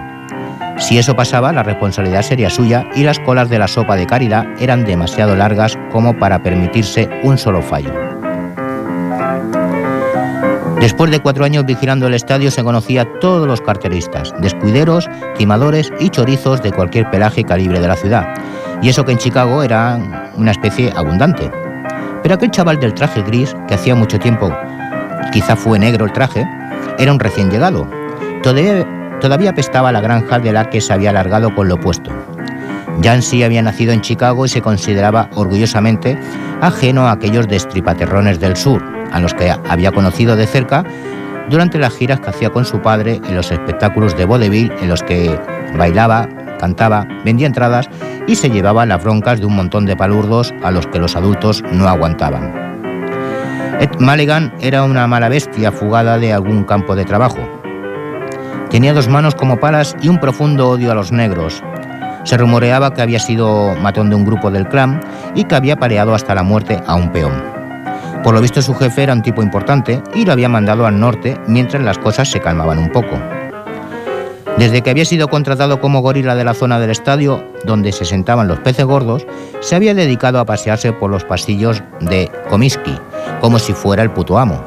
Si 0.79 0.97
eso 0.97 1.15
pasaba, 1.15 1.53
la 1.53 1.63
responsabilidad 1.63 2.23
sería 2.23 2.51
suya 2.51 2.87
y 2.95 3.03
las 3.03 3.19
colas 3.19 3.51
de 3.51 3.59
la 3.59 3.69
sopa 3.69 3.97
de 3.97 4.07
caridad 4.07 4.47
eran 4.59 4.85
demasiado 4.85 5.37
largas 5.37 5.79
como 5.93 6.17
para 6.19 6.43
permitirse 6.43 7.09
un 7.23 7.37
solo 7.37 7.61
fallo. 7.63 7.93
Después 10.81 11.11
de 11.11 11.19
cuatro 11.19 11.45
años 11.45 11.67
vigilando 11.67 12.07
el 12.07 12.15
estadio 12.15 12.53
se 12.53 12.63
conocía 12.63 13.03
a 13.03 13.19
todos 13.19 13.47
los 13.49 13.61
carteristas, 13.61 14.33
descuideros, 14.41 15.11
timadores 15.37 15.93
y 15.99 16.09
chorizos 16.09 16.63
de 16.63 16.71
cualquier 16.71 17.11
pelaje 17.11 17.41
y 17.41 17.45
calibre 17.45 17.81
de 17.81 17.89
la 17.89 17.97
ciudad. 17.97 18.29
Y 18.81 18.89
eso 18.89 19.05
que 19.05 19.13
en 19.13 19.19
Chicago 19.19 19.63
era 19.63 19.99
una 20.37 20.53
especie 20.53 20.93
abundante. 20.95 21.51
Pero 22.23 22.35
aquel 22.35 22.51
chaval 22.51 22.79
del 22.79 22.95
traje 22.95 23.23
gris, 23.23 23.55
que 23.67 23.75
hacía 23.75 23.95
mucho 23.95 24.19
tiempo 24.19 24.53
quizá 25.33 25.57
fue 25.57 25.79
negro 25.79 26.07
el 26.07 26.13
traje, 26.13 26.47
era 26.99 27.13
un 27.13 27.21
recién 27.21 27.51
llegado. 27.51 27.89
Todavía, 28.43 29.51
apestaba 29.51 29.93
la 29.93 30.01
granja 30.01 30.39
de 30.39 30.53
la 30.53 30.71
que 30.71 30.81
se 30.81 30.93
había 30.93 31.13
largado 31.13 31.55
con 31.55 31.69
lo 31.69 31.75
opuesto. 31.75 32.11
Jansi 33.03 33.43
había 33.43 33.63
nacido 33.63 33.93
en 33.93 34.01
Chicago 34.01 34.47
y 34.47 34.49
se 34.49 34.63
consideraba 34.63 35.29
orgullosamente 35.35 36.19
ajeno 36.61 37.07
a 37.07 37.13
aquellos 37.13 37.47
destripaterrones 37.47 38.41
del 38.41 38.57
sur, 38.57 38.83
a 39.13 39.21
los 39.21 39.35
que 39.35 39.51
había 39.51 39.93
conocido 39.93 40.35
de 40.35 40.47
cerca 40.47 40.85
durante 41.49 41.79
las 41.79 41.95
giras 41.95 42.21
que 42.21 42.31
hacía 42.31 42.51
con 42.51 42.65
su 42.65 42.81
padre 42.81 43.21
en 43.27 43.35
los 43.35 43.51
espectáculos 43.51 44.17
de 44.17 44.25
vaudeville 44.25 44.73
en 44.81 44.89
los 44.89 45.03
que 45.03 45.39
bailaba, 45.77 46.29
cantaba, 46.59 47.07
vendía 47.25 47.47
entradas 47.47 47.89
y 48.27 48.37
se 48.37 48.51
llevaba 48.51 48.85
las 48.85 49.03
broncas 49.03 49.41
de 49.41 49.47
un 49.47 49.57
montón 49.57 49.87
de 49.87 49.97
palurdos 49.97 50.53
a 50.63 50.71
los 50.71 50.87
que 50.87 50.99
los 50.99 51.17
adultos 51.17 51.65
no 51.73 51.89
aguantaban. 51.89 52.69
Ed 53.81 53.91
Mulligan 54.01 54.53
era 54.61 54.83
una 54.83 55.07
mala 55.07 55.29
bestia 55.29 55.71
fugada 55.71 56.19
de 56.19 56.33
algún 56.33 56.65
campo 56.65 56.97
de 56.97 57.05
trabajo. 57.05 57.39
Tenía 58.71 58.93
dos 58.93 59.09
manos 59.09 59.35
como 59.35 59.61
palas 59.61 59.97
y 60.03 60.09
un 60.09 60.19
profundo 60.19 60.69
odio 60.69 60.91
a 60.91 60.95
los 60.95 61.13
negros. 61.13 61.63
Se 62.25 62.37
rumoreaba 62.37 62.93
que 62.93 63.03
había 63.03 63.21
sido 63.21 63.75
matón 63.77 64.11
de 64.11 64.17
un 64.17 64.27
grupo 64.27 64.51
del 64.51 64.69
clan 64.69 65.01
y 65.35 65.45
que 65.45 65.55
había 65.55 65.77
pareado 65.77 66.15
hasta 66.15 66.35
la 66.35 66.43
muerte 66.43 66.83
a 66.87 66.97
un 66.97 67.13
peón. 67.13 67.33
Por 68.25 68.35
lo 68.35 68.41
visto 68.41 68.61
su 68.61 68.75
jefe 68.75 69.05
era 69.05 69.15
un 69.15 69.23
tipo 69.23 69.43
importante 69.43 70.03
y 70.13 70.25
lo 70.25 70.33
había 70.33 70.49
mandado 70.49 70.85
al 70.85 70.99
norte 70.99 71.39
mientras 71.47 71.83
las 71.83 71.99
cosas 71.99 72.29
se 72.29 72.41
calmaban 72.41 72.79
un 72.79 72.91
poco. 72.91 73.17
Desde 74.57 74.83
que 74.83 74.91
había 74.91 75.05
sido 75.05 75.29
contratado 75.29 75.81
como 75.81 76.01
gorila 76.01 76.35
de 76.35 76.45
la 76.45 76.55
zona 76.55 76.81
del 76.81 76.91
estadio 76.91 77.45
donde 77.65 77.93
se 77.93 78.05
sentaban 78.05 78.49
los 78.49 78.59
peces 78.61 78.85
gordos, 78.85 79.27
se 79.61 79.77
había 79.77 79.95
dedicado 79.95 80.41
a 80.41 80.45
pasearse 80.45 80.93
por 80.93 81.11
los 81.11 81.25
pasillos 81.25 81.83
de 82.01 82.31
Comiskey, 82.49 82.99
como 83.41 83.59
si 83.59 83.73
fuera 83.73 84.03
el 84.03 84.11
puto 84.11 84.39
amo, 84.39 84.61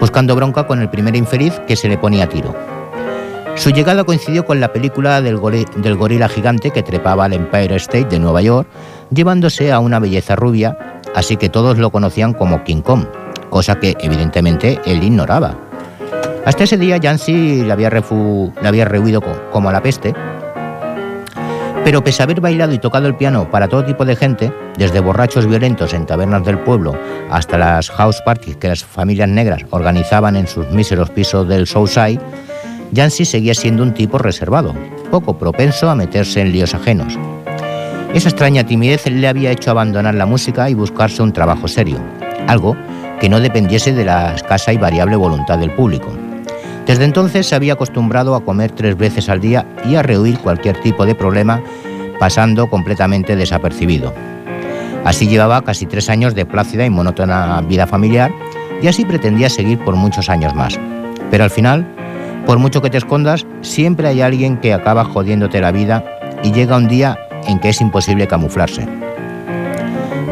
buscando 0.00 0.34
bronca 0.36 0.66
con 0.66 0.80
el 0.80 0.88
primer 0.88 1.16
infeliz 1.16 1.60
que 1.66 1.76
se 1.76 1.88
le 1.88 1.98
ponía 1.98 2.24
a 2.24 2.28
tiro. 2.28 2.54
Su 3.56 3.70
llegada 3.70 4.04
coincidió 4.04 4.46
con 4.46 4.60
la 4.60 4.72
película 4.72 5.20
del, 5.20 5.38
del 5.76 5.96
gorila 5.96 6.28
gigante 6.28 6.70
que 6.70 6.82
trepaba 6.82 7.26
al 7.26 7.34
Empire 7.34 7.76
State 7.76 8.06
de 8.06 8.18
Nueva 8.18 8.40
York, 8.40 8.66
llevándose 9.10 9.70
a 9.70 9.80
una 9.80 9.98
belleza 9.98 10.34
rubia 10.36 10.78
así 11.14 11.36
que 11.36 11.48
todos 11.48 11.78
lo 11.78 11.90
conocían 11.90 12.34
como 12.34 12.64
King 12.64 12.82
Kong, 12.82 13.04
cosa 13.50 13.78
que 13.78 13.96
evidentemente 14.00 14.80
él 14.84 15.02
ignoraba. 15.02 15.69
Hasta 16.44 16.64
ese 16.64 16.78
día 16.78 16.96
Yancy 16.96 17.62
le 17.62 17.72
había, 17.72 17.90
había 18.64 18.84
rehuido 18.84 19.20
como 19.52 19.68
a 19.68 19.72
la 19.72 19.82
peste, 19.82 20.14
pero 21.84 22.02
pese 22.04 22.22
a 22.22 22.24
haber 22.24 22.40
bailado 22.40 22.72
y 22.72 22.78
tocado 22.78 23.06
el 23.06 23.14
piano 23.14 23.50
para 23.50 23.68
todo 23.68 23.84
tipo 23.84 24.04
de 24.04 24.16
gente, 24.16 24.52
desde 24.76 25.00
borrachos 25.00 25.46
violentos 25.46 25.92
en 25.92 26.06
tabernas 26.06 26.44
del 26.44 26.58
pueblo 26.58 26.94
hasta 27.30 27.58
las 27.58 27.90
house 27.90 28.22
parties 28.24 28.56
que 28.56 28.68
las 28.68 28.84
familias 28.84 29.28
negras 29.28 29.64
organizaban 29.70 30.36
en 30.36 30.46
sus 30.46 30.68
míseros 30.70 31.10
pisos 31.10 31.46
del 31.48 31.66
Southside, 31.66 32.20
Yancy 32.92 33.24
seguía 33.24 33.54
siendo 33.54 33.82
un 33.82 33.94
tipo 33.94 34.18
reservado, 34.18 34.74
poco 35.10 35.38
propenso 35.38 35.90
a 35.90 35.94
meterse 35.94 36.40
en 36.40 36.52
líos 36.52 36.74
ajenos. 36.74 37.18
Esa 38.14 38.28
extraña 38.28 38.64
timidez 38.64 39.06
le 39.06 39.28
había 39.28 39.52
hecho 39.52 39.70
abandonar 39.70 40.14
la 40.14 40.26
música 40.26 40.68
y 40.68 40.74
buscarse 40.74 41.22
un 41.22 41.32
trabajo 41.32 41.68
serio, 41.68 41.98
algo 42.48 42.76
que 43.20 43.28
no 43.28 43.40
dependiese 43.40 43.92
de 43.92 44.04
la 44.04 44.34
escasa 44.34 44.72
y 44.72 44.78
variable 44.78 45.16
voluntad 45.16 45.58
del 45.58 45.72
público. 45.72 46.10
Desde 46.86 47.04
entonces 47.04 47.46
se 47.46 47.54
había 47.54 47.74
acostumbrado 47.74 48.34
a 48.34 48.44
comer 48.44 48.72
tres 48.72 48.96
veces 48.96 49.28
al 49.28 49.40
día 49.40 49.66
y 49.84 49.94
a 49.94 50.02
rehuir 50.02 50.38
cualquier 50.38 50.80
tipo 50.80 51.06
de 51.06 51.14
problema, 51.14 51.62
pasando 52.18 52.68
completamente 52.68 53.36
desapercibido. 53.36 54.12
Así 55.04 55.28
llevaba 55.28 55.62
casi 55.62 55.86
tres 55.86 56.10
años 56.10 56.34
de 56.34 56.44
plácida 56.44 56.84
y 56.84 56.90
monótona 56.90 57.60
vida 57.62 57.86
familiar 57.86 58.32
y 58.82 58.88
así 58.88 59.04
pretendía 59.04 59.48
seguir 59.48 59.78
por 59.78 59.96
muchos 59.96 60.28
años 60.28 60.54
más. 60.54 60.78
Pero 61.30 61.44
al 61.44 61.50
final, 61.50 61.86
por 62.46 62.58
mucho 62.58 62.82
que 62.82 62.90
te 62.90 62.98
escondas, 62.98 63.46
siempre 63.62 64.08
hay 64.08 64.20
alguien 64.20 64.58
que 64.58 64.74
acaba 64.74 65.04
jodiéndote 65.04 65.60
la 65.60 65.72
vida 65.72 66.04
y 66.42 66.52
llega 66.52 66.76
un 66.76 66.88
día 66.88 67.18
en 67.46 67.58
que 67.58 67.70
es 67.70 67.80
imposible 67.80 68.26
camuflarse. 68.26 68.86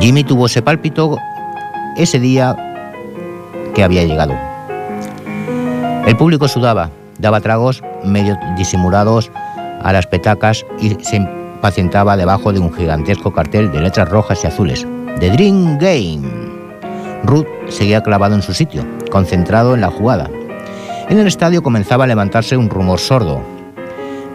Jimmy 0.01 0.25
tuvo 0.25 0.47
ese 0.47 0.63
pálpito 0.63 1.19
ese 1.97 2.21
día 2.21 2.55
que 3.75 3.83
había 3.83 4.05
llegado. 4.05 4.48
El 6.09 6.17
público 6.17 6.49
sudaba, 6.49 6.89
daba 7.19 7.43
tragos 7.43 7.83
medio 8.03 8.35
disimulados 8.57 9.31
a 9.83 9.93
las 9.93 10.07
petacas 10.07 10.65
y 10.81 10.95
se 11.05 11.17
impacientaba 11.17 12.17
debajo 12.17 12.51
de 12.51 12.61
un 12.61 12.73
gigantesco 12.73 13.35
cartel 13.35 13.71
de 13.71 13.83
letras 13.83 14.09
rojas 14.09 14.43
y 14.43 14.47
azules. 14.47 14.87
The 15.21 15.29
Dream 15.29 15.77
Game. 15.77 16.27
Ruth 17.25 17.47
seguía 17.69 18.03
clavado 18.03 18.35
en 18.35 18.41
su 18.41 18.55
sitio, 18.55 18.87
concentrado 19.11 19.75
en 19.75 19.83
la 19.83 19.91
jugada. 19.91 20.31
En 21.11 21.19
el 21.19 21.27
estadio 21.27 21.63
comenzaba 21.63 22.05
a 22.05 22.07
levantarse 22.07 22.57
un 22.57 22.71
rumor 22.71 23.01
sordo, 23.01 23.43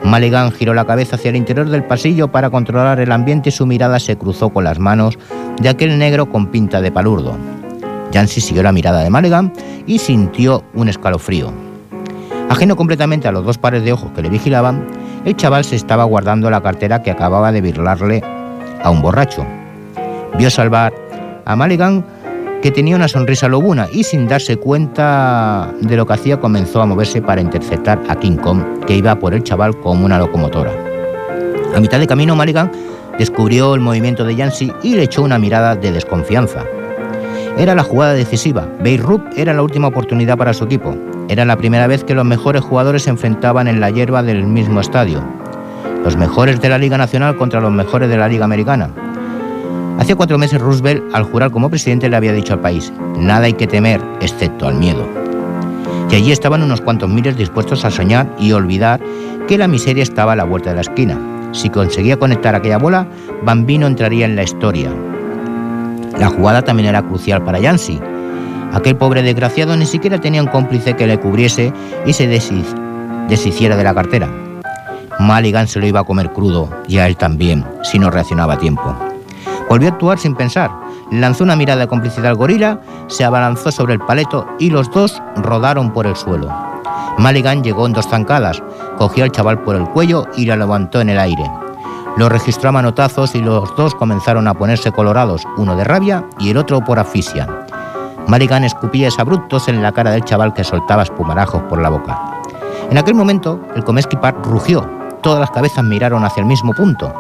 Maligan 0.03 0.51
giró 0.51 0.73
la 0.73 0.85
cabeza 0.85 1.15
hacia 1.15 1.29
el 1.29 1.37
interior 1.37 1.69
del 1.69 1.85
pasillo 1.85 2.27
para 2.27 2.49
controlar 2.49 2.99
el 2.99 3.11
ambiente 3.11 3.49
y 3.49 3.51
su 3.51 3.65
mirada 3.65 3.99
se 3.99 4.17
cruzó 4.17 4.49
con 4.49 4.65
las 4.65 4.77
manos 4.77 5.17
de 5.59 5.69
aquel 5.69 5.97
negro 5.97 6.29
con 6.29 6.47
pinta 6.47 6.81
de 6.81 6.91
palurdo. 6.91 7.37
Jancy 8.13 8.41
siguió 8.41 8.63
la 8.63 8.71
mirada 8.71 9.03
de 9.03 9.09
Maligan 9.09 9.51
y 9.87 9.99
sintió 9.99 10.63
un 10.73 10.87
escalofrío. 10.87 11.51
Ajeno 12.49 12.75
completamente 12.75 13.27
a 13.27 13.31
los 13.31 13.43
dos 13.43 13.57
pares 13.57 13.83
de 13.83 13.93
ojos 13.93 14.11
que 14.15 14.21
le 14.21 14.29
vigilaban, 14.29 14.85
el 15.25 15.35
chaval 15.35 15.63
se 15.63 15.75
estaba 15.75 16.03
guardando 16.03 16.49
la 16.49 16.61
cartera 16.61 17.01
que 17.01 17.11
acababa 17.11 17.51
de 17.51 17.61
birlarle 17.61 18.23
a 18.83 18.89
un 18.91 19.01
borracho. 19.01 19.45
Vio 20.37 20.49
salvar 20.49 20.93
a 21.45 21.55
Maligan 21.55 22.05
que 22.61 22.71
tenía 22.71 22.95
una 22.95 23.07
sonrisa 23.07 23.47
lobuna 23.47 23.87
y 23.91 24.03
sin 24.03 24.27
darse 24.27 24.57
cuenta 24.57 25.73
de 25.81 25.97
lo 25.97 26.05
que 26.05 26.13
hacía 26.13 26.39
comenzó 26.39 26.81
a 26.81 26.85
moverse 26.85 27.21
para 27.21 27.41
interceptar 27.41 28.01
a 28.07 28.15
King 28.15 28.37
Kong, 28.37 28.85
que 28.85 28.95
iba 28.95 29.15
por 29.15 29.33
el 29.33 29.43
chaval 29.43 29.77
como 29.79 30.05
una 30.05 30.17
locomotora. 30.17 30.71
A 31.75 31.79
mitad 31.79 31.99
de 31.99 32.07
camino, 32.07 32.35
Maligan 32.35 32.71
descubrió 33.17 33.75
el 33.75 33.81
movimiento 33.81 34.23
de 34.23 34.35
Yancy 34.35 34.71
y 34.83 34.95
le 34.95 35.03
echó 35.03 35.23
una 35.23 35.39
mirada 35.39 35.75
de 35.75 35.91
desconfianza. 35.91 36.63
Era 37.57 37.75
la 37.75 37.83
jugada 37.83 38.13
decisiva. 38.13 38.67
Beirut 38.81 39.21
era 39.37 39.53
la 39.53 39.61
última 39.61 39.87
oportunidad 39.87 40.37
para 40.37 40.53
su 40.53 40.63
equipo. 40.63 40.95
Era 41.29 41.45
la 41.45 41.55
primera 41.55 41.85
vez 41.85 42.03
que 42.03 42.15
los 42.15 42.25
mejores 42.25 42.63
jugadores 42.63 43.03
se 43.03 43.11
enfrentaban 43.11 43.67
en 43.67 43.79
la 43.79 43.91
hierba 43.91 44.23
del 44.23 44.43
mismo 44.43 44.81
estadio. 44.81 45.23
Los 46.03 46.17
mejores 46.17 46.59
de 46.59 46.69
la 46.69 46.79
Liga 46.79 46.97
Nacional 46.97 47.37
contra 47.37 47.61
los 47.61 47.71
mejores 47.71 48.09
de 48.09 48.17
la 48.17 48.27
Liga 48.27 48.45
Americana. 48.45 48.89
Hace 49.99 50.15
cuatro 50.15 50.39
meses 50.39 50.59
Roosevelt, 50.59 51.03
al 51.13 51.23
jurar 51.23 51.51
como 51.51 51.69
presidente, 51.69 52.09
le 52.09 52.15
había 52.15 52.33
dicho 52.33 52.53
al 52.53 52.59
país, 52.59 52.91
nada 53.17 53.45
hay 53.45 53.53
que 53.53 53.67
temer, 53.67 54.01
excepto 54.19 54.67
al 54.67 54.73
miedo. 54.73 55.07
Y 56.09 56.15
allí 56.15 56.31
estaban 56.31 56.63
unos 56.63 56.81
cuantos 56.81 57.09
miles 57.09 57.37
dispuestos 57.37 57.85
a 57.85 57.91
soñar 57.91 58.27
y 58.39 58.51
olvidar 58.51 58.99
que 59.47 59.57
la 59.57 59.67
miseria 59.67 60.03
estaba 60.03 60.33
a 60.33 60.35
la 60.35 60.43
vuelta 60.43 60.71
de 60.71 60.75
la 60.75 60.81
esquina. 60.81 61.19
Si 61.53 61.69
conseguía 61.69 62.17
conectar 62.17 62.55
aquella 62.55 62.79
bola, 62.79 63.07
Bambino 63.43 63.85
entraría 63.85 64.25
en 64.25 64.35
la 64.35 64.43
historia. 64.43 64.91
La 66.17 66.29
jugada 66.29 66.61
también 66.61 66.89
era 66.89 67.01
crucial 67.01 67.43
para 67.43 67.59
Yancy. 67.59 67.99
Aquel 68.73 68.95
pobre 68.95 69.21
desgraciado 69.21 69.75
ni 69.75 69.85
siquiera 69.85 70.19
tenía 70.19 70.41
un 70.41 70.47
cómplice 70.47 70.95
que 70.95 71.07
le 71.07 71.19
cubriese 71.19 71.73
y 72.05 72.13
se 72.13 72.27
deshiciera 72.27 73.75
de 73.75 73.83
la 73.83 73.93
cartera. 73.93 74.29
Maligan 75.19 75.67
se 75.67 75.79
lo 75.79 75.85
iba 75.85 75.99
a 75.99 76.03
comer 76.03 76.31
crudo, 76.31 76.69
y 76.87 76.97
a 76.97 77.07
él 77.07 77.15
también, 77.15 77.63
si 77.83 77.99
no 77.99 78.09
reaccionaba 78.09 78.53
a 78.53 78.57
tiempo. 78.57 78.95
Volvió 79.69 79.89
a 79.89 79.91
actuar 79.91 80.19
sin 80.19 80.35
pensar. 80.35 80.71
Lanzó 81.11 81.43
una 81.43 81.55
mirada 81.55 81.81
de 81.81 81.87
complicidad 81.87 82.27
al 82.27 82.35
gorila, 82.35 82.81
se 83.07 83.23
abalanzó 83.23 83.71
sobre 83.71 83.93
el 83.93 83.99
paleto 83.99 84.47
y 84.59 84.69
los 84.69 84.89
dos 84.91 85.21
rodaron 85.35 85.93
por 85.93 86.07
el 86.07 86.15
suelo. 86.15 86.49
Maligan 87.17 87.63
llegó 87.63 87.85
en 87.85 87.93
dos 87.93 88.07
zancadas, 88.07 88.61
cogió 88.97 89.23
al 89.23 89.31
chaval 89.31 89.61
por 89.61 89.75
el 89.75 89.87
cuello 89.89 90.27
y 90.35 90.45
lo 90.45 90.55
levantó 90.55 91.01
en 91.01 91.09
el 91.09 91.19
aire. 91.19 91.43
Lo 92.15 92.29
registró 92.29 92.69
a 92.69 92.71
manotazos 92.71 93.33
y 93.33 93.41
los 93.41 93.75
dos 93.75 93.95
comenzaron 93.95 94.47
a 94.47 94.53
ponerse 94.53 94.91
colorados, 94.91 95.43
uno 95.57 95.75
de 95.75 95.83
rabia 95.83 96.25
y 96.37 96.51
el 96.51 96.57
otro 96.57 96.79
por 96.81 96.99
asfixia. 96.99 97.47
Maligan 98.27 98.63
escupía 98.63 99.09
abruptos 99.17 99.67
en 99.67 99.81
la 99.81 99.91
cara 99.91 100.11
del 100.11 100.23
chaval 100.23 100.53
que 100.53 100.63
soltaba 100.63 101.03
espumarajos 101.03 101.63
por 101.63 101.81
la 101.81 101.89
boca. 101.89 102.39
En 102.91 102.97
aquel 102.97 103.15
momento, 103.15 103.59
el 103.75 103.83
Comeski 103.83 104.15
Park 104.17 104.45
rugió. 104.45 104.87
Todas 105.21 105.39
las 105.39 105.51
cabezas 105.51 105.83
miraron 105.83 106.23
hacia 106.23 106.41
el 106.41 106.47
mismo 106.47 106.73
punto. 106.73 107.11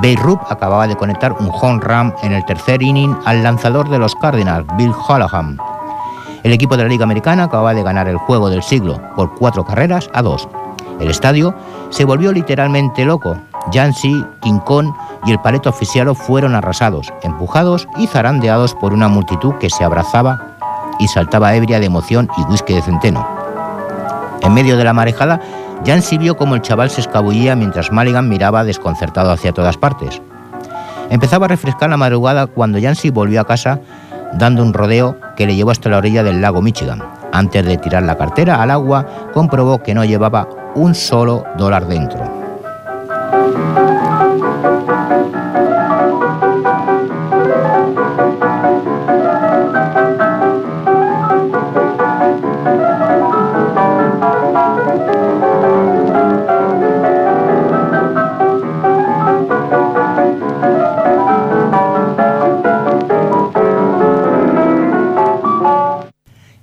Beirut 0.00 0.40
acababa 0.48 0.86
de 0.86 0.96
conectar 0.96 1.32
un 1.32 1.50
home 1.52 1.80
run 1.80 2.14
en 2.22 2.32
el 2.32 2.44
tercer 2.44 2.82
inning 2.82 3.16
al 3.26 3.42
lanzador 3.42 3.88
de 3.90 3.98
los 3.98 4.14
Cardinals, 4.14 4.66
Bill 4.76 4.92
Hollahan. 4.92 5.58
El 6.42 6.52
equipo 6.52 6.76
de 6.76 6.84
la 6.84 6.88
Liga 6.88 7.04
Americana 7.04 7.44
acababa 7.44 7.74
de 7.74 7.82
ganar 7.82 8.08
el 8.08 8.16
juego 8.16 8.48
del 8.48 8.62
siglo 8.62 9.00
por 9.14 9.34
cuatro 9.34 9.64
carreras 9.64 10.08
a 10.14 10.22
dos. 10.22 10.48
El 11.00 11.10
estadio 11.10 11.54
se 11.90 12.04
volvió 12.04 12.32
literalmente 12.32 13.04
loco. 13.04 13.36
King 13.70 14.58
Kong 14.64 14.92
y 15.24 15.32
el 15.32 15.40
paleto 15.40 15.68
oficial 15.68 16.14
fueron 16.14 16.54
arrasados, 16.54 17.12
empujados 17.22 17.88
y 17.96 18.06
zarandeados 18.06 18.74
por 18.74 18.92
una 18.92 19.08
multitud 19.08 19.54
que 19.54 19.70
se 19.70 19.84
abrazaba 19.84 20.56
y 20.98 21.08
saltaba 21.08 21.54
ebria 21.54 21.80
de 21.80 21.86
emoción 21.86 22.28
y 22.36 22.42
whisky 22.42 22.74
de 22.74 22.82
centeno. 22.82 23.26
En 24.40 24.54
medio 24.54 24.76
de 24.76 24.84
la 24.84 24.92
marejada, 24.92 25.40
Jansi 25.84 26.18
vio 26.18 26.36
como 26.36 26.54
el 26.54 26.62
chaval 26.62 26.90
se 26.90 27.00
escabullía 27.00 27.54
mientras 27.54 27.92
Maligan 27.92 28.28
miraba 28.28 28.64
desconcertado 28.64 29.30
hacia 29.30 29.52
todas 29.52 29.76
partes. 29.76 30.20
Empezaba 31.10 31.46
a 31.46 31.48
refrescar 31.48 31.90
la 31.90 31.96
madrugada 31.96 32.46
cuando 32.46 32.80
Jansi 32.80 33.10
volvió 33.10 33.40
a 33.40 33.46
casa 33.46 33.80
dando 34.34 34.62
un 34.62 34.74
rodeo 34.74 35.16
que 35.36 35.46
le 35.46 35.54
llevó 35.54 35.70
hasta 35.70 35.88
la 35.88 35.98
orilla 35.98 36.22
del 36.22 36.40
lago 36.40 36.60
Michigan. 36.60 37.02
Antes 37.32 37.64
de 37.64 37.78
tirar 37.78 38.02
la 38.02 38.16
cartera 38.16 38.62
al 38.62 38.70
agua, 38.70 39.06
comprobó 39.32 39.82
que 39.82 39.94
no 39.94 40.04
llevaba 40.04 40.48
un 40.74 40.94
solo 40.94 41.44
dólar 41.56 41.86
dentro. 41.86 42.47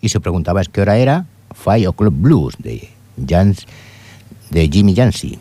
Y 0.06 0.10
se 0.10 0.20
preguntaba 0.20 0.62
qué 0.64 0.82
hora 0.82 0.98
era, 0.98 1.26
Five 1.56 1.88
O'Clock 1.88 2.14
Blues 2.16 2.56
de, 2.60 2.90
Jans, 3.28 3.66
de 4.52 4.70
Jimmy 4.72 4.94
Jansi. 4.94 5.40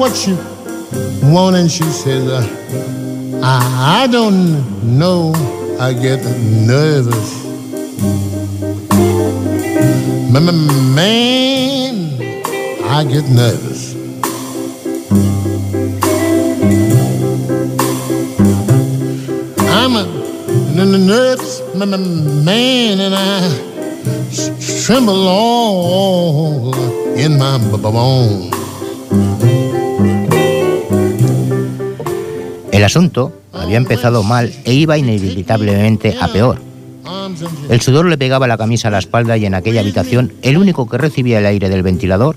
what 0.00 0.26
you 0.26 0.34
want? 1.30 1.56
And 1.56 1.70
she 1.70 1.82
says, 1.82 2.26
uh, 2.26 3.40
I, 3.42 4.04
I 4.04 4.06
don't 4.06 4.98
know. 4.98 5.34
I 5.78 5.92
get 5.92 6.24
nervous. 6.24 7.44
Man, 10.32 11.94
I 12.82 13.04
get 13.04 13.28
nervous. 13.28 13.94
I'm 19.68 19.96
a 19.96 20.98
nervous 20.98 21.60
man, 21.74 23.00
and 23.00 23.14
I 23.14 23.50
tremble 24.82 25.28
all 25.28 26.74
in 27.16 27.38
my 27.38 27.58
bones. 27.82 28.49
Asunto 32.90 33.32
había 33.52 33.76
empezado 33.76 34.24
mal 34.24 34.52
e 34.64 34.74
iba 34.74 34.98
inevitablemente 34.98 36.16
a 36.20 36.26
peor. 36.26 36.58
El 37.68 37.80
sudor 37.80 38.06
le 38.06 38.18
pegaba 38.18 38.48
la 38.48 38.58
camisa 38.58 38.88
a 38.88 38.90
la 38.90 38.98
espalda 38.98 39.36
y 39.36 39.46
en 39.46 39.54
aquella 39.54 39.80
habitación 39.80 40.32
el 40.42 40.58
único 40.58 40.88
que 40.88 40.98
recibía 40.98 41.38
el 41.38 41.46
aire 41.46 41.68
del 41.68 41.84
ventilador 41.84 42.34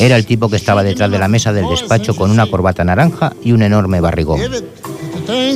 era 0.00 0.16
el 0.16 0.26
tipo 0.26 0.50
que 0.50 0.56
estaba 0.56 0.82
detrás 0.82 1.10
de 1.12 1.18
la 1.20 1.28
mesa 1.28 1.52
del 1.52 1.68
despacho 1.68 2.16
con 2.16 2.30
una 2.30 2.46
corbata 2.46 2.84
naranja 2.84 3.32
y 3.42 3.52
un 3.52 3.62
enorme 3.62 4.00
barrigón. 4.00 4.40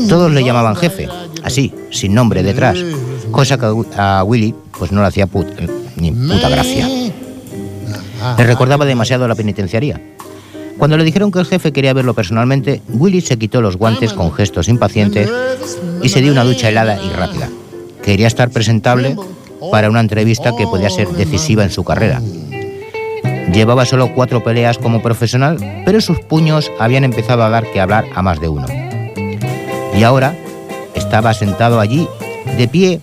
Todos 0.08 0.30
le 0.32 0.44
llamaban 0.44 0.76
jefe, 0.76 1.08
así, 1.42 1.74
sin 1.90 2.14
nombre 2.14 2.44
detrás, 2.44 2.78
cosa 3.32 3.58
que 3.58 3.66
a 3.96 4.22
Willy 4.24 4.54
pues 4.78 4.92
no 4.92 5.00
le 5.00 5.08
hacía 5.08 5.28
ni 5.96 6.12
puta 6.12 6.48
gracia. 6.48 6.88
Le 8.38 8.44
recordaba 8.44 8.84
demasiado 8.84 9.26
la 9.26 9.34
penitenciaría. 9.34 10.00
Cuando 10.80 10.96
le 10.96 11.04
dijeron 11.04 11.30
que 11.30 11.38
el 11.38 11.44
jefe 11.44 11.72
quería 11.72 11.92
verlo 11.92 12.14
personalmente, 12.14 12.80
Willy 12.88 13.20
se 13.20 13.36
quitó 13.36 13.60
los 13.60 13.76
guantes 13.76 14.14
con 14.14 14.32
gestos 14.32 14.66
impacientes 14.66 15.30
y 16.02 16.08
se 16.08 16.22
dio 16.22 16.32
una 16.32 16.42
ducha 16.42 16.70
helada 16.70 16.98
y 17.04 17.10
rápida. 17.10 17.50
Quería 18.02 18.26
estar 18.26 18.48
presentable 18.48 19.14
para 19.70 19.90
una 19.90 20.00
entrevista 20.00 20.56
que 20.56 20.64
podía 20.64 20.88
ser 20.88 21.06
decisiva 21.10 21.64
en 21.64 21.70
su 21.70 21.84
carrera. 21.84 22.22
Llevaba 23.52 23.84
solo 23.84 24.14
cuatro 24.14 24.42
peleas 24.42 24.78
como 24.78 25.02
profesional, 25.02 25.58
pero 25.84 26.00
sus 26.00 26.18
puños 26.20 26.72
habían 26.78 27.04
empezado 27.04 27.42
a 27.42 27.50
dar 27.50 27.70
que 27.70 27.80
hablar 27.82 28.06
a 28.14 28.22
más 28.22 28.40
de 28.40 28.48
uno. 28.48 28.66
Y 29.94 30.02
ahora 30.02 30.34
estaba 30.94 31.34
sentado 31.34 31.78
allí, 31.78 32.08
de 32.56 32.68
pie, 32.68 33.00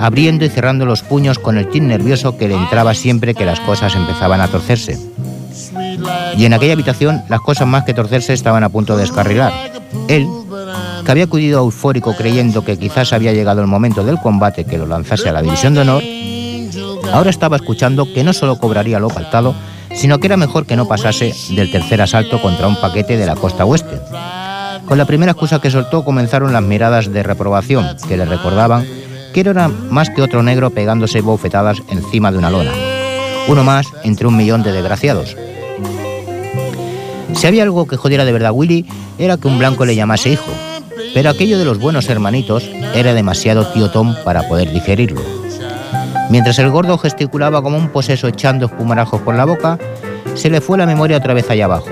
abriendo 0.00 0.44
y 0.44 0.48
cerrando 0.48 0.86
los 0.86 1.02
puños 1.02 1.38
con 1.38 1.56
el 1.56 1.68
tin 1.68 1.86
nervioso 1.86 2.36
que 2.36 2.48
le 2.48 2.56
entraba 2.56 2.94
siempre 2.94 3.34
que 3.36 3.44
las 3.44 3.60
cosas 3.60 3.94
empezaban 3.94 4.40
a 4.40 4.48
torcerse. 4.48 4.98
Y 6.36 6.44
en 6.44 6.54
aquella 6.54 6.72
habitación 6.72 7.22
las 7.28 7.40
cosas 7.40 7.66
más 7.66 7.84
que 7.84 7.94
torcerse 7.94 8.32
estaban 8.32 8.64
a 8.64 8.68
punto 8.68 8.96
de 8.96 9.02
descarrilar. 9.02 9.52
Él, 10.08 10.26
que 11.04 11.10
había 11.10 11.24
acudido 11.24 11.60
eufórico 11.60 12.14
creyendo 12.16 12.64
que 12.64 12.78
quizás 12.78 13.12
había 13.12 13.32
llegado 13.32 13.60
el 13.60 13.66
momento 13.66 14.04
del 14.04 14.18
combate 14.18 14.64
que 14.64 14.78
lo 14.78 14.86
lanzase 14.86 15.28
a 15.28 15.32
la 15.32 15.42
división 15.42 15.74
de 15.74 15.80
honor, 15.80 16.02
ahora 17.12 17.30
estaba 17.30 17.56
escuchando 17.56 18.06
que 18.12 18.24
no 18.24 18.32
solo 18.32 18.58
cobraría 18.58 18.98
lo 18.98 19.10
faltado, 19.10 19.54
sino 19.94 20.18
que 20.18 20.26
era 20.26 20.36
mejor 20.36 20.66
que 20.66 20.76
no 20.76 20.88
pasase 20.88 21.34
del 21.50 21.70
tercer 21.70 22.00
asalto 22.00 22.40
contra 22.40 22.66
un 22.66 22.80
paquete 22.80 23.16
de 23.16 23.26
la 23.26 23.36
costa 23.36 23.64
oeste. 23.64 24.00
Con 24.86 24.98
la 24.98 25.04
primera 25.04 25.32
excusa 25.32 25.60
que 25.60 25.70
soltó 25.70 26.04
comenzaron 26.04 26.52
las 26.52 26.62
miradas 26.62 27.12
de 27.12 27.22
reprobación, 27.22 27.96
que 28.08 28.16
le 28.16 28.24
recordaban 28.24 28.86
que 29.32 29.40
era 29.40 29.68
más 29.68 30.10
que 30.10 30.22
otro 30.22 30.42
negro 30.42 30.70
pegándose 30.70 31.20
bofetadas 31.20 31.82
encima 31.88 32.30
de 32.30 32.38
una 32.38 32.50
lona. 32.50 32.72
Uno 33.48 33.64
más 33.64 33.86
entre 34.04 34.26
un 34.26 34.36
millón 34.36 34.62
de 34.62 34.72
desgraciados. 34.72 35.36
Si 37.34 37.46
había 37.46 37.62
algo 37.62 37.86
que 37.86 37.96
jodiera 37.96 38.24
de 38.24 38.32
verdad 38.32 38.50
a 38.50 38.52
Willy, 38.52 38.86
era 39.18 39.36
que 39.36 39.48
un 39.48 39.58
blanco 39.58 39.84
le 39.84 39.96
llamase 39.96 40.30
hijo, 40.30 40.50
pero 41.14 41.30
aquello 41.30 41.58
de 41.58 41.64
los 41.64 41.78
buenos 41.78 42.08
hermanitos 42.08 42.70
era 42.94 43.14
demasiado 43.14 43.66
tío 43.72 43.90
Tom 43.90 44.14
para 44.24 44.48
poder 44.48 44.70
digerirlo. 44.70 45.20
Mientras 46.30 46.58
el 46.58 46.70
gordo 46.70 46.96
gesticulaba 46.98 47.62
como 47.62 47.76
un 47.76 47.88
poseso 47.88 48.28
echando 48.28 48.66
espumarajos 48.66 49.20
por 49.20 49.34
la 49.34 49.44
boca, 49.44 49.78
se 50.34 50.50
le 50.50 50.60
fue 50.60 50.78
la 50.78 50.86
memoria 50.86 51.18
otra 51.18 51.34
vez 51.34 51.50
allá 51.50 51.66
abajo, 51.66 51.90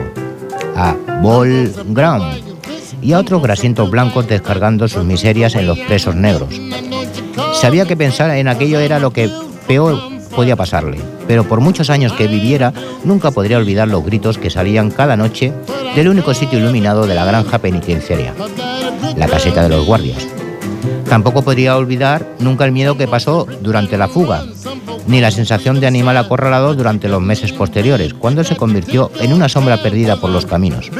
a 0.77 0.97
Ball 1.23 1.73
Ground 1.89 2.43
y 3.03 3.13
a 3.13 3.19
otros 3.19 3.43
grasientos 3.43 3.91
blancos 3.91 4.29
descargando 4.29 4.89
sus 4.89 5.05
miserias 5.05 5.55
en 5.55 5.67
los 5.67 5.79
presos 5.81 6.15
negros. 6.15 6.49
Sabía 7.55 7.87
que 7.87 7.97
pensar 7.97 8.31
en 8.31 8.49
aquello 8.49 8.79
era 8.79 8.99
lo 8.99 9.13
que 9.13 9.31
peor 9.67 10.20
podía 10.31 10.57
pasarle, 10.57 10.99
pero 11.27 11.45
por 11.45 11.61
muchos 11.61 11.91
años 11.91 12.13
que 12.13 12.27
viviera 12.27 12.73
nunca 13.05 13.31
podría 13.31 13.59
olvidar 13.59 13.89
los 13.89 14.05
gritos 14.05 14.39
que 14.39 14.51
salían 14.51 14.91
cada 14.91 15.17
noche 15.17 15.53
del 15.95 16.09
único 16.09 16.35
sitio 16.35 16.59
iluminado 16.59 17.07
de 17.07 17.15
la 17.15 17.25
granja 17.25 17.59
penitenciaria, 17.59 18.35
la 19.17 19.29
caseta 19.29 19.63
de 19.63 19.69
los 19.69 19.87
guardias. 19.87 20.27
Tampoco 21.09 21.43
podría 21.43 21.77
olvidar 21.77 22.25
nunca 22.39 22.65
el 22.65 22.73
miedo 22.73 22.97
que 22.97 23.09
pasó 23.09 23.47
durante 23.61 23.99
la 23.99 24.09
fuga, 24.09 24.45
ni 25.07 25.21
la 25.21 25.33
sensación 25.33 25.81
de 25.81 25.89
animal 25.89 26.17
acorralado 26.17 26.75
durante 26.75 27.09
los 27.09 27.21
meses 27.21 27.53
posteriores, 27.53 28.15
cuando 28.15 28.45
se 28.45 28.57
convirtió 28.57 29.11
en 29.21 29.33
una 29.33 29.49
sombra 29.49 29.83
perdida 29.83 30.17
por 30.17 30.31
los 30.31 30.47
caminos. 30.47 30.91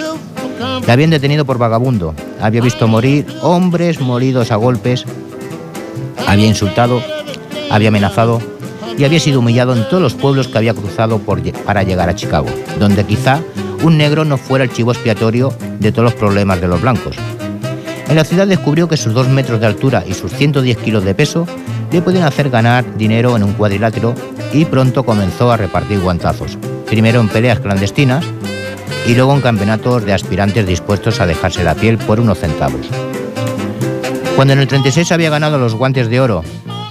Le 0.85 0.93
habían 0.93 1.11
detenido 1.11 1.45
por 1.45 1.59
vagabundo, 1.59 2.15
había 2.41 2.61
visto 2.61 2.89
morir 2.89 3.27
hombres 3.43 4.01
molidos 4.01 4.51
a 4.51 4.57
golpes, 4.57 5.05
había 6.27 6.47
insultado, 6.47 7.01
había 7.71 7.89
amenazado 7.89 8.41
y 8.97 9.05
había 9.05 9.21
sido 9.21 9.41
humillado 9.41 9.75
en 9.75 9.89
todos 9.89 10.03
los 10.03 10.15
pueblos 10.15 10.49
que 10.49 10.59
había 10.59 10.75
cruzado 10.75 11.21
para 11.65 11.83
llegar 11.83 12.09
a 12.09 12.15
Chicago, 12.15 12.49
donde 12.79 13.05
quizá 13.05 13.41
un 13.83 13.97
negro 13.97 14.25
no 14.25 14.37
fuera 14.37 14.65
el 14.65 14.73
chivo 14.73 14.93
expiatorio 14.93 15.53
de 15.79 15.93
todos 15.93 16.05
los 16.05 16.15
problemas 16.15 16.61
de 16.61 16.69
los 16.69 16.81
blancos. 16.81 17.17
En 18.09 18.17
la 18.17 18.25
ciudad 18.25 18.47
descubrió 18.47 18.89
que 18.89 18.97
sus 18.97 19.15
dos 19.15 19.29
metros 19.29 19.61
de 19.61 19.67
altura 19.67 20.05
y 20.07 20.15
sus 20.15 20.33
110 20.33 20.79
kilos 20.79 21.05
de 21.05 21.15
peso 21.15 21.47
le 21.93 22.03
podían 22.03 22.25
hacer 22.25 22.51
ganar 22.51 22.97
dinero 22.97 23.37
en 23.37 23.45
un 23.45 23.53
cuadrilátero 23.55 24.15
y 24.53 24.65
pronto 24.65 25.05
comenzó 25.05 25.51
a 25.51 25.57
repartir 25.57 26.01
guantazos, 26.01 26.59
primero 26.87 27.21
en 27.21 27.29
peleas 27.29 27.61
clandestinas 27.61 28.25
y 29.07 29.15
luego 29.15 29.35
en 29.35 29.41
campeonatos 29.41 30.05
de 30.05 30.13
aspirantes 30.13 30.67
dispuestos 30.67 31.21
a 31.21 31.27
dejarse 31.27 31.65
la 31.65 31.75
piel 31.75 31.99
por 31.99 32.21
unos 32.21 32.39
centavos. 32.39 32.89
Cuando 34.37 34.55
en 34.55 34.61
el 34.61 34.69
36 34.69 35.13
había 35.13 35.31
ganado 35.31 35.59
los 35.59 35.75
guantes 35.75 36.09
de 36.09 36.21
oro 36.21 36.43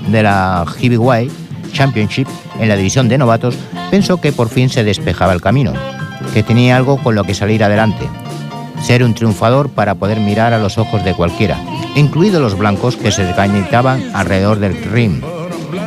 de 0.08 0.24
la 0.24 0.66
Heavyweight 0.80 1.32
Championship 1.80 2.28
en 2.60 2.70
la 2.70 2.76
división 2.76 3.10
de 3.10 3.18
novatos, 3.18 3.58
pensó 3.90 4.22
que 4.22 4.32
por 4.32 4.50
fin 4.50 4.70
se 4.70 4.84
despejaba 4.84 5.34
el 5.34 5.42
camino, 5.42 5.74
que 6.36 6.44
tenía 6.44 6.78
algo 6.78 7.02
con 7.02 7.16
lo 7.16 7.24
que 7.24 7.34
salir 7.34 7.64
adelante 7.64 8.08
ser 8.82 9.04
un 9.04 9.14
triunfador 9.14 9.70
para 9.70 9.96
poder 9.96 10.20
mirar 10.20 10.54
a 10.54 10.60
los 10.60 10.78
ojos 10.78 11.04
de 11.04 11.14
cualquiera, 11.14 11.58
incluidos 11.96 12.42
los 12.42 12.58
blancos 12.58 12.96
que 12.96 13.12
se 13.12 13.26
desgañitaban 13.26 14.12
alrededor 14.14 14.60
del 14.60 14.82
ring, 14.84 15.22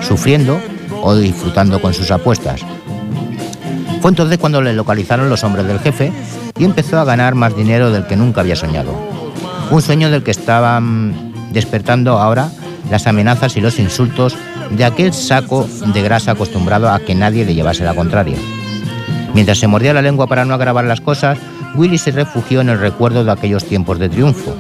sufriendo 0.01 0.61
o 1.03 1.15
disfrutando 1.17 1.81
con 1.81 1.95
sus 1.95 2.11
apuestas. 2.11 2.61
Fue 4.01 4.11
entonces 4.11 4.39
cuando 4.39 4.61
le 4.61 4.73
localizaron 4.73 5.31
los 5.31 5.45
hombres 5.45 5.67
del 5.67 5.79
jefe 5.79 6.13
y 6.59 6.65
empezó 6.65 6.99
a 6.99 7.05
ganar 7.05 7.35
más 7.35 7.57
dinero 7.57 7.91
del 7.91 8.07
que 8.07 8.17
nunca 8.17 8.41
había 8.41 8.57
soñado. 8.57 8.93
Un 9.71 9.81
sueño 9.81 10.11
del 10.11 10.23
que 10.23 10.33
estaban 10.33 11.33
despertando 11.53 12.19
ahora 12.19 12.51
las 12.91 13.07
amenazas 13.07 13.57
y 13.57 13.61
los 13.61 13.79
insultos 13.79 14.37
de 14.71 14.85
aquel 14.85 15.13
saco 15.13 15.69
de 15.93 16.03
grasa 16.03 16.33
acostumbrado 16.33 16.91
a 16.91 17.01
que 17.01 17.15
nadie 17.15 17.45
le 17.45 17.55
llevase 17.55 17.85
la 17.85 17.95
contraria. 17.95 18.37
Mientras 19.35 19.59
se 19.59 19.67
mordía 19.67 19.95
la 19.95 20.03
lengua 20.03 20.27
para 20.27 20.45
no 20.45 20.55
agravar 20.55 20.85
las 20.85 21.01
cosas, 21.01 21.39
Willy 21.75 21.99
se 21.99 22.11
refugió 22.11 22.61
en 22.61 22.69
el 22.69 22.79
recuerdo 22.79 23.25
de 23.25 23.33
aquellos 23.33 23.65
tiempos 23.65 23.99
de 23.99 24.09
triunfo. 24.09 24.55